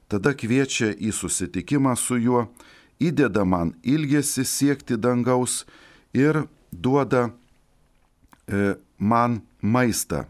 tada 0.06 0.30
kviečia 0.30 0.92
į 0.94 1.10
susitikimą 1.10 1.96
su 1.98 2.20
juo, 2.22 2.44
įdeda 3.02 3.42
man 3.42 3.72
ilgesi 3.82 4.44
siekti 4.46 4.94
dangaus 4.94 5.64
ir 6.14 6.44
duoda 6.70 7.24
e, 8.46 8.76
man 9.02 9.40
maistą, 9.58 10.28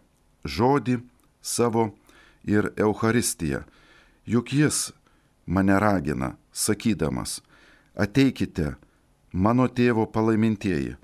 žodį 0.49 0.97
savo 1.45 1.91
ir 2.49 2.73
Euharistiją. 2.73 3.67
Juk 4.25 4.57
jis 4.57 4.95
mane 5.45 5.77
ragina, 5.77 6.39
sakydamas, 6.57 7.43
ateikite, 7.93 8.79
mano 9.33 9.69
tėvo 9.69 10.09
palaimintieji, 10.09 10.97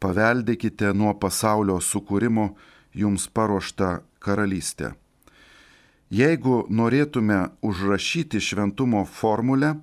paveldėkite 0.00 0.94
nuo 0.96 1.12
pasaulio 1.14 1.78
sukūrimo 1.80 2.50
jums 2.96 3.28
paruoštą 3.28 4.00
karalystę. 4.18 4.94
Jeigu 6.10 6.64
norėtume 6.70 7.52
užrašyti 7.62 8.40
šventumo 8.42 9.04
formulę, 9.06 9.76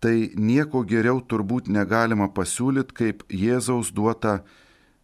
tai 0.00 0.30
nieko 0.36 0.84
geriau 0.86 1.18
turbūt 1.20 1.68
negalima 1.68 2.30
pasiūlyti 2.30 2.94
kaip 2.96 3.24
Jėzaus 3.28 3.90
duotą 3.92 4.40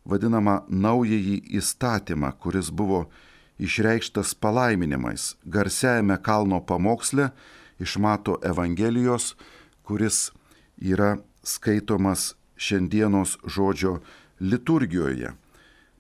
vadinamą 0.06 0.60
naująjį 0.70 1.40
įstatymą, 1.58 2.30
kuris 2.38 2.70
buvo 2.70 3.08
išreikštas 3.58 4.34
palaiminimais 4.38 5.34
garsiajame 5.44 6.16
kalno 6.22 6.60
pamoksle 6.60 7.30
iš 7.80 7.96
Mato 7.98 8.38
Evangelijos, 8.44 9.34
kuris 9.82 10.30
yra 10.78 11.16
skaitomas 11.42 12.34
šiandienos 12.56 13.36
žodžio 13.44 13.98
liturgijoje. 14.40 15.32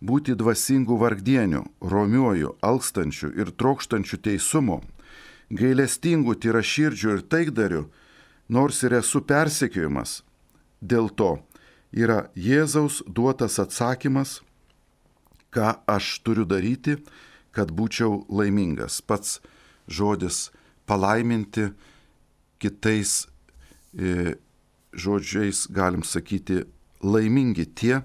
Būti 0.00 0.36
dvasingų 0.36 0.98
vargdienių, 1.00 1.62
romiuoju, 1.80 2.56
alkstančių 2.60 3.32
ir 3.40 3.52
trokštančių 3.56 4.18
teisumo, 4.28 4.82
gailestingų 5.50 6.36
tyraširdžių 6.42 7.14
ir 7.16 7.22
taikdarių, 7.32 7.86
nors 8.48 8.82
ir 8.84 8.98
esu 9.00 9.22
persekiojimas. 9.24 10.20
Dėl 10.80 11.08
to 11.08 11.38
yra 11.96 12.26
Jėzaus 12.36 13.00
duotas 13.08 13.58
atsakymas, 13.62 14.42
ką 15.50 15.80
aš 15.88 16.20
turiu 16.20 16.44
daryti, 16.44 16.98
kad 17.56 17.72
būčiau 17.72 18.26
laimingas. 18.28 19.00
Pats 19.00 19.40
žodis 19.88 20.50
palaiminti 20.86 21.70
kitais 22.60 23.24
e, 23.96 24.36
žodžiais 24.92 25.66
galim 25.72 26.04
sakyti 26.04 26.64
laimingi 27.00 27.64
tie, 27.72 28.02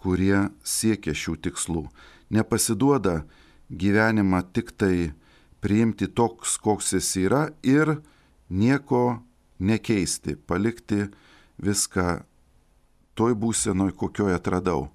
kurie 0.00 0.48
siekia 0.64 1.14
šių 1.16 1.36
tikslų. 1.46 1.84
Nepasiduoda 2.30 3.24
gyvenimą 3.70 4.42
tik 4.54 4.72
tai 4.78 5.12
priimti 5.60 6.08
toks, 6.08 6.56
koks 6.58 6.94
jis 6.96 7.10
yra 7.20 7.42
ir 7.62 7.98
nieko 8.48 9.20
nekeisti, 9.60 10.36
palikti 10.36 11.06
viską 11.60 12.22
toj 13.14 13.36
būsenoj, 13.36 13.92
kokioje 13.92 14.38
atradau. 14.38 14.88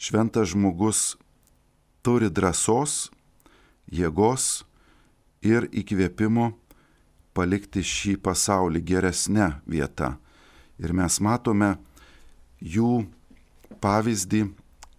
Šventas 0.00 0.54
žmogus 0.54 1.16
turi 2.02 2.30
drąsos, 2.32 3.12
jėgos 3.92 4.64
ir 5.44 5.68
įkvėpimo 5.70 6.52
palikti 7.36 7.84
šį 7.84 8.16
pasaulį 8.24 8.82
geresnę 8.86 9.48
vietą. 9.68 10.16
Ir 10.82 10.94
mes 10.96 11.18
matome 11.20 11.76
jų 12.58 13.04
pavyzdį, 13.82 14.46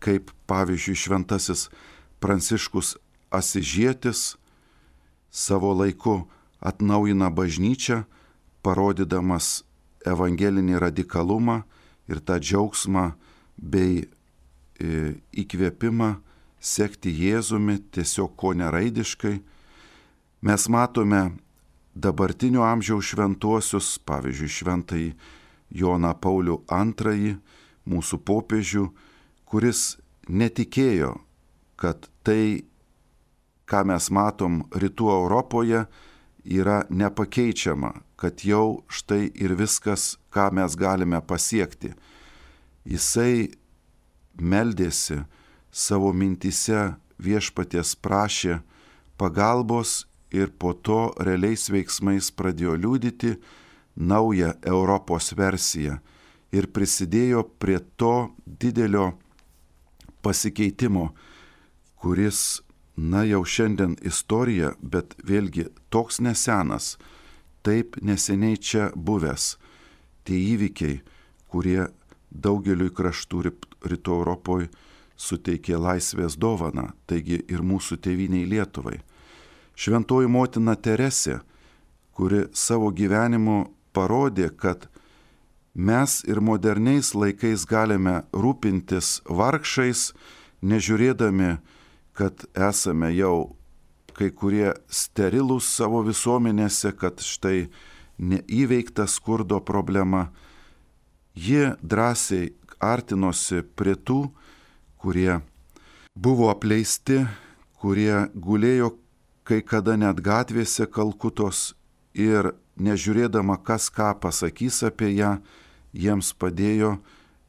kaip 0.04 0.32
pavyzdžiui 0.50 1.00
šventasis 1.00 1.68
Pranciškus 2.24 2.96
Asižėtis 3.34 4.36
savo 5.34 5.74
laiku 5.74 6.24
atnaujina 6.64 7.32
bažnyčią, 7.34 8.04
parodydamas 8.64 9.64
evangelinį 10.08 10.80
radikalumą 10.80 11.64
ir 12.12 12.22
tą 12.24 12.38
džiaugsmą 12.40 13.10
bei 13.58 14.04
e, 14.04 15.16
įkvėpimą 15.44 16.14
sekti 16.64 17.12
Jėzumi 17.12 17.80
tiesiog 17.92 18.36
ko 18.40 18.54
neraidiškai. 18.56 19.36
Mes 20.44 20.68
matome 20.72 21.24
dabartinio 21.96 22.64
amžiaus 22.68 23.12
šventuosius, 23.12 23.98
pavyzdžiui, 24.08 24.52
šventai 24.52 25.06
Joną 25.74 26.14
Paulių 26.20 26.62
II, 26.72 27.36
mūsų 27.90 28.20
popiežių, 28.26 28.88
kuris 29.50 29.98
netikėjo, 30.30 31.18
kad 31.76 32.08
tai, 32.24 32.64
ką 33.68 33.84
mes 33.90 34.10
matom 34.14 34.64
rytų 34.72 35.10
Europoje, 35.18 35.86
yra 36.44 36.84
nepakeičiama, 36.90 37.94
kad 38.20 38.44
jau 38.44 38.84
štai 38.92 39.32
ir 39.36 39.56
viskas, 39.60 40.18
ką 40.34 40.50
mes 40.56 40.76
galime 40.80 41.20
pasiekti. 41.24 41.94
Jisai 42.84 43.54
meldėsi 44.40 45.24
savo 45.72 46.12
mintise 46.14 46.94
viešpaties 47.24 47.96
prašė 47.96 48.60
pagalbos 49.18 50.04
ir 50.34 50.52
po 50.60 50.74
to 50.74 51.14
realiais 51.24 51.70
veiksmais 51.72 52.32
pradėjo 52.34 52.76
liūdyti 52.80 53.38
naują 53.96 54.54
Europos 54.66 55.32
versiją 55.38 56.00
ir 56.54 56.70
prisidėjo 56.70 57.44
prie 57.60 57.80
to 57.98 58.30
didelio 58.46 59.14
pasikeitimo, 60.24 61.10
kuris, 62.00 62.62
na 62.96 63.24
jau 63.26 63.42
šiandien 63.44 63.98
istorija, 64.06 64.74
bet 64.82 65.18
vėlgi 65.26 65.68
toks 65.90 66.22
nesenas, 66.22 66.98
taip 67.66 67.98
neseniai 68.02 68.60
čia 68.60 68.92
buvęs. 68.96 69.56
Tie 70.24 70.38
įvykiai, 70.54 71.02
kurie 71.52 71.88
daugeliui 72.30 72.94
kraštų 72.94 73.44
rytų 73.90 74.20
Europoje 74.20 74.70
suteikė 75.20 75.78
laisvės 75.78 76.38
dovaną, 76.40 76.92
taigi 77.08 77.42
ir 77.50 77.64
mūsų 77.66 78.00
tėviniai 78.04 78.48
Lietuvai. 78.50 79.00
Šventoji 79.76 80.30
motina 80.30 80.76
Teresė, 80.76 81.42
kuri 82.14 82.46
savo 82.54 82.92
gyvenimu 82.94 83.66
parodė, 83.94 84.50
kad 84.50 84.88
mes 85.74 86.22
ir 86.30 86.42
moderniais 86.42 87.14
laikais 87.14 87.66
galime 87.66 88.22
rūpintis 88.34 89.22
vargšais, 89.26 90.14
nežiūrėdami, 90.62 91.58
kad 92.14 92.46
esame 92.54 93.10
jau 93.16 93.56
kai 94.14 94.30
kurie 94.30 94.74
sterilūs 94.90 95.66
savo 95.74 96.04
visuomenėse, 96.06 96.94
kad 96.94 97.20
štai 97.20 97.70
neįveikta 98.22 99.08
skurdo 99.10 99.60
problema. 99.60 100.30
Ji 101.34 101.74
drąsiai 101.82 102.54
artinosi 102.78 103.64
prie 103.76 103.96
tų, 103.98 104.28
kurie 105.02 105.42
buvo 106.14 106.52
apleisti, 106.54 107.24
kurie 107.82 108.28
gulėjo 108.36 108.94
kai 109.44 109.64
kada 109.66 109.98
net 109.98 110.22
gatvėse 110.24 110.86
Kalkutos 110.88 111.74
ir 112.14 112.54
nežiūrėdama, 112.80 113.58
kas 113.66 113.90
ką 113.90 114.14
pasakys 114.22 114.84
apie 114.88 115.10
ją, 115.18 115.40
jiems 115.94 116.34
padėjo 116.38 116.98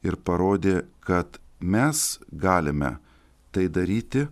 ir 0.05 0.17
parodė, 0.21 0.83
kad 1.01 1.39
mes 1.59 2.19
galime 2.31 2.97
tai 3.51 3.67
daryti 3.67 4.27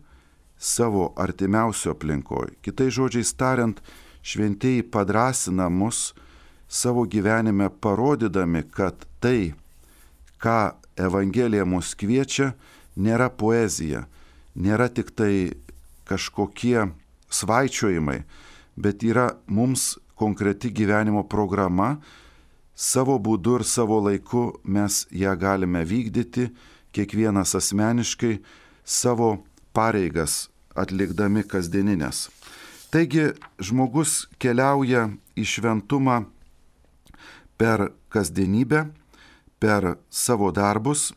savo 0.58 1.12
artimiausio 1.18 1.94
aplinkoje. 1.96 2.56
Kitai 2.64 2.90
žodžiais 2.94 3.34
tariant, 3.36 3.82
šventieji 4.24 4.86
padrasina 4.88 5.70
mus 5.70 6.14
savo 6.68 7.04
gyvenime 7.06 7.70
parodydami, 7.70 8.64
kad 8.72 9.06
tai, 9.20 9.54
ką 10.40 10.74
Evangelija 10.98 11.66
mus 11.66 11.94
kviečia, 11.98 12.54
nėra 12.96 13.30
poezija, 13.34 14.06
nėra 14.56 14.88
tik 14.94 15.12
tai 15.18 15.58
kažkokie 16.10 16.92
svaičiojimai, 17.34 18.22
bet 18.78 19.04
yra 19.04 19.34
mums 19.48 19.96
konkreti 20.20 20.70
gyvenimo 20.70 21.26
programa, 21.28 21.98
savo 22.76 23.18
būdu 23.20 23.60
ir 23.60 23.66
savo 23.66 24.00
laiku 24.04 24.60
mes 24.64 25.06
ją 25.12 25.36
galime 25.40 25.84
vykdyti, 25.86 26.50
kiekvienas 26.94 27.56
asmeniškai 27.56 28.40
savo 28.86 29.44
pareigas 29.74 30.50
atlikdami 30.76 31.44
kasdieninės. 31.46 32.30
Taigi 32.94 33.32
žmogus 33.58 34.28
keliauja 34.42 35.08
į 35.34 35.46
šventumą 35.50 36.20
per 37.58 37.90
kasdienybę, 38.14 38.86
per 39.58 39.96
savo 40.10 40.52
darbus 40.54 41.12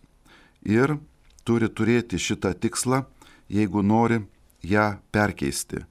ir 0.65 0.97
turi 1.45 1.69
turėti 1.69 2.19
šitą 2.21 2.55
tikslą, 2.57 3.03
jeigu 3.53 3.83
nori 3.83 4.23
ją 4.65 4.87
perkeisti, 5.13 5.83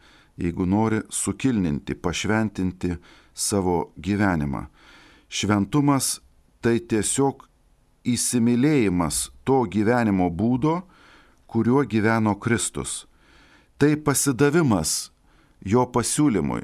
jeigu 0.42 0.66
nori 0.66 1.04
sukilninti, 1.10 1.96
pašventinti 1.96 2.96
savo 3.34 3.92
gyvenimą. 3.98 4.66
Šventumas 5.36 6.22
tai 6.64 6.78
tiesiog 6.80 7.44
įsimylėjimas 8.08 9.30
to 9.44 9.64
gyvenimo 9.68 10.30
būdo, 10.32 10.78
kuriuo 11.52 11.84
gyveno 11.92 12.38
Kristus. 12.40 13.04
Tai 13.76 13.92
pasidavimas 14.08 15.10
jo 15.66 15.84
pasiūlymui, 15.92 16.64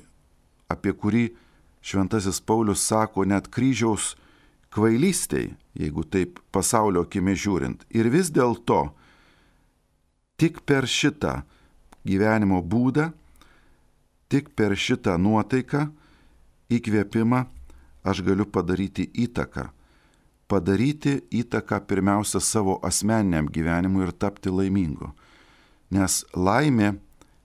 apie 0.71 0.95
kurį 0.95 1.25
Šventasis 1.81 2.39
Paulius 2.45 2.85
sako 2.85 3.25
net 3.27 3.49
kryžiaus 3.51 4.13
kvailystiai, 4.71 5.49
jeigu 5.75 6.05
taip 6.07 6.39
pasaulio 6.53 7.03
akimi 7.03 7.35
žiūrint. 7.35 7.83
Ir 7.91 8.07
vis 8.13 8.29
dėlto 8.31 8.85
tik 10.39 10.61
per 10.63 10.87
šitą 10.87 11.41
gyvenimo 12.07 12.61
būdą, 12.63 13.09
tik 14.31 14.53
per 14.55 14.77
šitą 14.79 15.17
nuotaiką, 15.19 15.89
įkvėpimą 16.71 17.41
aš 18.03 18.23
galiu 18.25 18.45
padaryti 18.45 19.07
įtaką. 19.25 19.69
Padaryti 20.51 21.21
įtaką 21.31 21.79
pirmiausia 21.87 22.41
savo 22.43 22.79
asmeniniam 22.83 23.47
gyvenimui 23.47 24.03
ir 24.07 24.11
tapti 24.11 24.51
laimingu. 24.51 25.13
Nes 25.91 26.23
laimė 26.35 26.95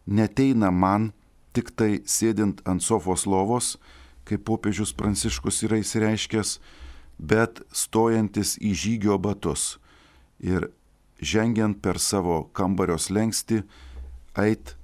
neteina 0.07 0.71
man 0.71 1.13
tik 1.55 1.71
tai 1.77 2.03
sėdint 2.07 2.63
ant 2.67 2.83
sofos 2.83 3.27
lovos, 3.27 3.77
kaip 4.27 4.43
popiežius 4.47 4.93
Pranciškus 4.93 5.63
yra 5.67 5.79
įsireiškęs, 5.81 6.59
bet 7.19 7.63
stojantis 7.73 8.57
į 8.59 8.75
žygio 8.75 9.17
batus 9.23 9.77
ir 10.43 10.69
žengiant 11.23 11.79
per 11.81 11.99
savo 12.03 12.45
kambarios 12.53 13.09
lengsti, 13.11 13.63
eit 14.37 14.75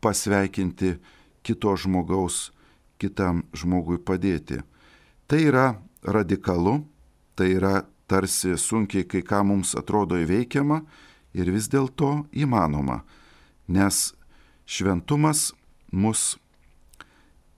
pasveikinti 0.00 0.96
kito 1.42 1.74
žmogaus, 1.74 2.52
kitam 3.00 3.42
žmogui 3.56 3.98
padėti. 3.98 4.62
Tai 5.26 5.40
yra 5.42 5.74
radikalu, 6.06 6.78
tai 7.34 7.50
yra 7.58 7.80
tarsi 8.06 8.54
sunkiai 8.54 9.06
kai 9.10 9.24
ką 9.26 9.42
mums 9.42 9.74
atrodo 9.74 10.18
įveikiama 10.22 10.80
ir 11.34 11.50
vis 11.50 11.66
dėlto 11.68 12.28
įmanoma, 12.30 13.00
nes 13.66 14.14
šventumas 14.66 15.50
mus 15.90 16.36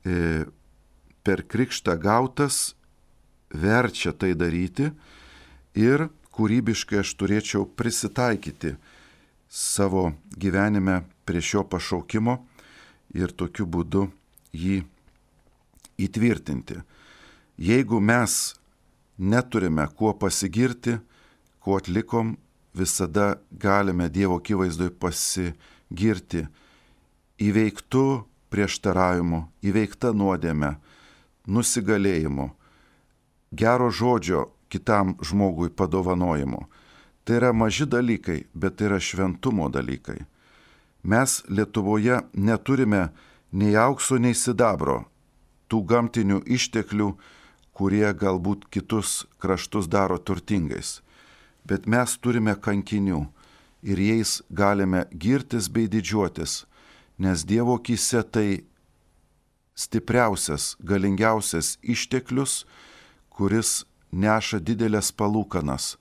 e, 0.04 0.46
per 1.20 1.44
krikštą 1.44 1.98
gautas 2.00 2.72
verčia 3.52 4.14
tai 4.16 4.32
daryti 4.32 4.88
ir 5.76 6.08
kūrybiškai 6.32 7.02
aš 7.02 7.12
turėčiau 7.20 7.66
prisitaikyti 7.76 8.76
savo 9.48 10.12
gyvenime 10.36 11.02
prie 11.28 11.44
šio 11.44 11.64
pašaukimo 11.68 12.38
ir 13.16 13.32
tokiu 13.32 13.66
būdu 13.68 14.08
jį 14.52 14.80
įtvirtinti. 15.98 16.78
Jeigu 17.58 18.00
mes 18.00 18.54
neturime 19.18 19.86
kuo 19.96 20.12
pasigirti, 20.14 20.98
kuo 21.58 21.76
atlikom, 21.76 22.36
visada 22.74 23.40
galime 23.50 24.06
Dievo 24.08 24.36
akivaizdoj 24.38 24.92
pasigirti 25.02 26.44
įveiktų 27.42 28.04
prieštaravimu, 28.54 29.40
įveikta 29.66 30.12
nuodėme, 30.14 30.76
nusigalėjimu, 31.50 32.46
gero 33.50 33.88
žodžio 33.90 34.44
kitam 34.70 35.16
žmogui 35.18 35.72
padovanojimu. 35.74 36.60
Tai 37.24 37.40
yra 37.40 37.50
maži 37.52 37.88
dalykai, 37.90 38.44
bet 38.54 38.78
tai 38.78 38.86
yra 38.86 39.00
šventumo 39.02 39.66
dalykai. 39.68 40.20
Mes 41.02 41.42
Lietuvoje 41.50 42.20
neturime 42.32 43.08
nei 43.50 43.74
aukso, 43.74 44.16
nei 44.22 44.38
sidabro, 44.38 45.02
tų 45.68 45.82
gamtinių 45.90 46.40
išteklių, 46.46 47.10
kurie 47.78 48.08
galbūt 48.10 48.66
kitus 48.74 49.22
kraštus 49.38 49.86
daro 49.86 50.18
turtingais. 50.18 50.98
Bet 51.62 51.86
mes 51.86 52.16
turime 52.18 52.56
kankinių 52.58 53.20
ir 53.86 54.00
jais 54.02 54.40
galime 54.50 55.04
girtis 55.14 55.68
bei 55.70 55.86
didžiuotis, 55.86 56.64
nes 57.22 57.44
Dievo 57.46 57.76
akise 57.78 58.24
tai 58.26 58.48
stipriausias, 59.78 60.74
galingiausias 60.82 61.76
išteklius, 61.82 62.64
kuris 63.30 63.84
neša 64.10 64.58
didelės 64.58 65.12
palūkanas. 65.14 65.94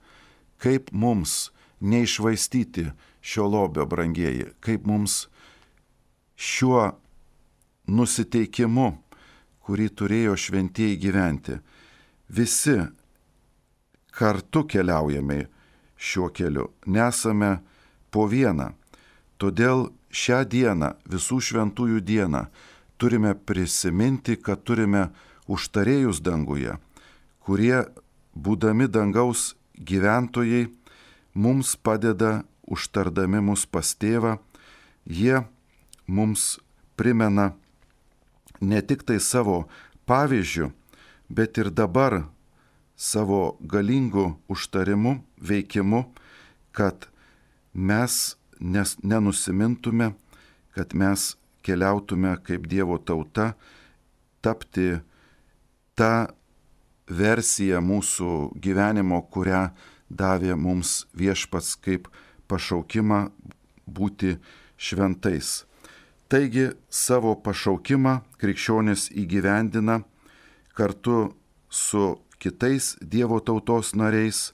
Kaip 0.58 0.90
mums 0.92 1.52
neišvaistyti 1.78 2.90
šio 3.22 3.46
lobio, 3.54 3.86
brangieji, 3.86 4.50
kaip 4.66 4.88
mums 4.90 5.28
šiuo 6.34 6.96
nusiteikimu, 7.86 8.96
kurį 9.68 9.90
turėjo 10.00 10.38
šventieji 10.40 10.96
gyventi, 11.02 11.58
visi 12.32 12.78
kartu 14.16 14.64
keliaujame 14.72 15.42
šiuo 16.00 16.30
keliu, 16.32 16.70
nesame 16.88 17.58
po 18.12 18.30
vieną. 18.32 18.72
Todėl 19.38 19.90
šią 20.10 20.40
dieną, 20.50 20.94
visų 21.12 21.42
šventųjų 21.50 22.00
dieną, 22.02 22.48
turime 22.98 23.36
prisiminti, 23.36 24.38
kad 24.40 24.64
turime 24.64 25.10
užtarėjus 25.52 26.24
danguje, 26.24 26.78
kurie, 27.44 27.84
būdami 28.34 28.88
dangaus 28.88 29.52
gyventojai, 29.78 30.68
mums 31.34 31.76
padeda 31.76 32.42
užtardami 32.66 33.44
mus 33.44 33.68
pas 33.70 33.94
tėvą, 33.94 34.38
jie 35.06 35.44
mums 36.08 36.58
primena 36.98 37.52
ne 38.62 38.82
tik 38.82 39.04
tai 39.08 39.20
savo 39.20 39.66
pavyzdžių, 40.10 40.72
bet 41.30 41.58
ir 41.58 41.70
dabar 41.70 42.24
savo 42.96 43.58
galingų 43.62 44.32
užtarimų, 44.50 45.20
veikimu, 45.38 46.06
kad 46.74 47.10
mes 47.74 48.38
nes 48.60 48.98
nenusimintume, 49.04 50.14
kad 50.74 50.94
mes 50.94 51.36
keliautume 51.62 52.38
kaip 52.44 52.68
Dievo 52.68 52.98
tauta, 52.98 53.54
tapti 54.42 54.98
tą 55.98 56.30
versiją 57.08 57.82
mūsų 57.84 58.54
gyvenimo, 58.62 59.22
kurią 59.32 59.70
davė 60.10 60.56
mums 60.56 61.06
viešpats 61.18 61.76
kaip 61.84 62.08
pašaukimą 62.48 63.28
būti 63.88 64.38
šventais. 64.78 65.67
Taigi 66.28 66.74
savo 66.92 67.38
pašaukimą 67.40 68.18
krikščionis 68.42 69.06
įgyvendina 69.16 70.02
kartu 70.76 71.30
su 71.72 72.18
kitais 72.36 72.98
Dievo 73.00 73.40
tautos 73.40 73.94
nariais, 73.96 74.52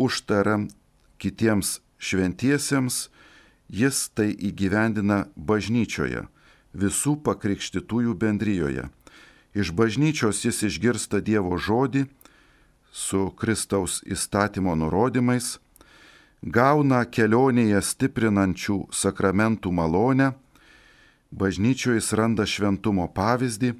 užtara 0.00 0.62
kitiems 1.20 1.82
šventiesiems, 2.00 3.10
jis 3.68 3.98
tai 4.16 4.30
įgyvendina 4.32 5.26
bažnyčioje, 5.36 6.24
visų 6.72 7.18
pakrikštytųjų 7.28 8.16
bendryjoje. 8.16 8.88
Iš 9.52 9.74
bažnyčios 9.76 10.46
jis 10.48 10.62
išgirsta 10.70 11.20
Dievo 11.20 11.60
žodį 11.60 12.06
su 12.88 13.28
Kristaus 13.36 14.00
įstatymo 14.08 14.72
nurodymais, 14.80 15.58
gauna 16.40 17.04
kelionėje 17.04 17.84
stiprinančių 17.84 18.80
sakramentų 18.96 19.76
malonę, 19.76 20.32
bažnyčioje 21.36 22.00
jis 22.00 22.12
randa 22.18 22.46
šventumo 22.48 23.06
pavyzdį, 23.12 23.74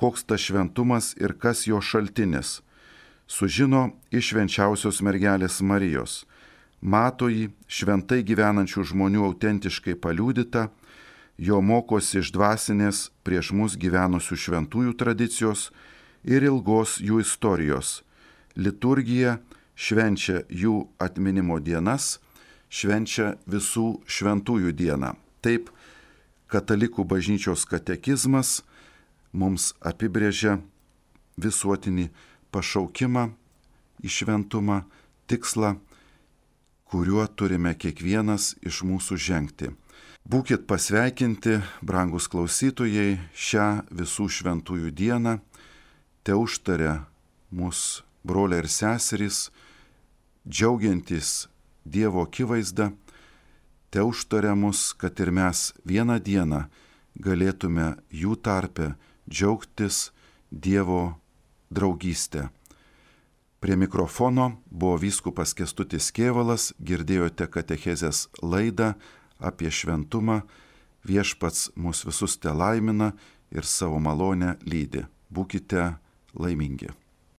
koks 0.00 0.24
tas 0.28 0.40
šventumas 0.48 1.14
ir 1.20 1.36
kas 1.38 1.66
jo 1.68 1.80
šaltinis. 1.80 2.60
Sužino 3.26 3.90
iš 4.10 4.32
švenčiausios 4.32 5.02
mergelės 5.02 5.60
Marijos 5.60 6.24
mato 6.80 7.28
jį 7.28 7.50
šventai 7.66 8.22
gyvenančių 8.26 8.84
žmonių 8.92 9.24
autentiškai 9.30 9.96
paliūdytą, 10.02 10.68
jo 11.38 11.60
mokosi 11.60 12.20
iš 12.20 12.32
dvasinės 12.32 13.10
prieš 13.26 13.52
mus 13.52 13.76
gyvenusių 13.76 14.36
šventųjų 14.44 14.96
tradicijos 14.96 15.70
ir 16.24 16.46
ilgos 16.46 16.98
jų 17.00 17.20
istorijos. 17.24 18.02
Liturgija 18.56 19.38
švenčia 19.74 20.44
jų 20.48 20.86
atminimo 20.98 21.58
dienas, 21.60 22.20
švenčia 22.70 23.36
visų 23.46 24.00
šventųjų 24.06 24.72
dieną. 24.72 25.14
Taip, 25.44 25.68
katalikų 26.52 27.04
bažnyčios 27.08 27.66
katekizmas 27.68 28.60
mums 29.32 29.72
apibrėžia 29.80 30.60
visuotinį 31.36 32.08
pašaukimą 32.54 33.26
į 34.04 34.12
šventumą, 34.12 34.82
tikslą 35.28 35.76
kuriuo 36.86 37.26
turime 37.26 37.74
kiekvienas 37.74 38.54
iš 38.62 38.84
mūsų 38.86 39.18
žengti. 39.18 39.72
Būkit 40.26 40.66
pasveikinti, 40.66 41.60
brangus 41.86 42.26
klausytojai, 42.30 43.18
šią 43.30 43.66
visų 43.94 44.26
šventųjų 44.38 44.90
dieną, 44.90 45.36
te 46.26 46.34
užtarė 46.34 46.96
mūsų 47.54 48.02
broliai 48.26 48.64
ir 48.64 48.70
seserys, 48.70 49.50
džiaugiantis 50.46 51.46
Dievo 51.86 52.24
akivaizdą, 52.26 52.90
te 53.90 54.02
užtarė 54.02 54.54
mus, 54.58 54.92
kad 54.94 55.18
ir 55.20 55.32
mes 55.32 55.72
vieną 55.84 56.18
dieną 56.22 56.66
galėtume 57.22 57.94
jų 58.10 58.36
tarpe 58.42 58.94
džiaugtis 59.28 60.10
Dievo 60.50 61.16
draugystę. 61.70 62.48
Prie 63.60 63.76
mikrofono 63.76 64.60
buvo 64.70 64.96
vyskupas 65.00 65.54
Kestutis 65.58 66.12
Kievalas, 66.14 66.70
girdėjote 66.78 67.48
katechezės 67.50 68.28
laidą 68.42 68.92
apie 69.42 69.72
šventumą, 69.72 70.42
viešpats 71.02 71.72
mus 71.74 72.04
visus 72.06 72.36
te 72.38 72.52
laimina 72.52 73.10
ir 73.50 73.66
savo 73.66 73.98
malonę 73.98 74.54
lydi. 74.62 75.06
Būkite 75.32 75.96
laimingi. 76.38 76.92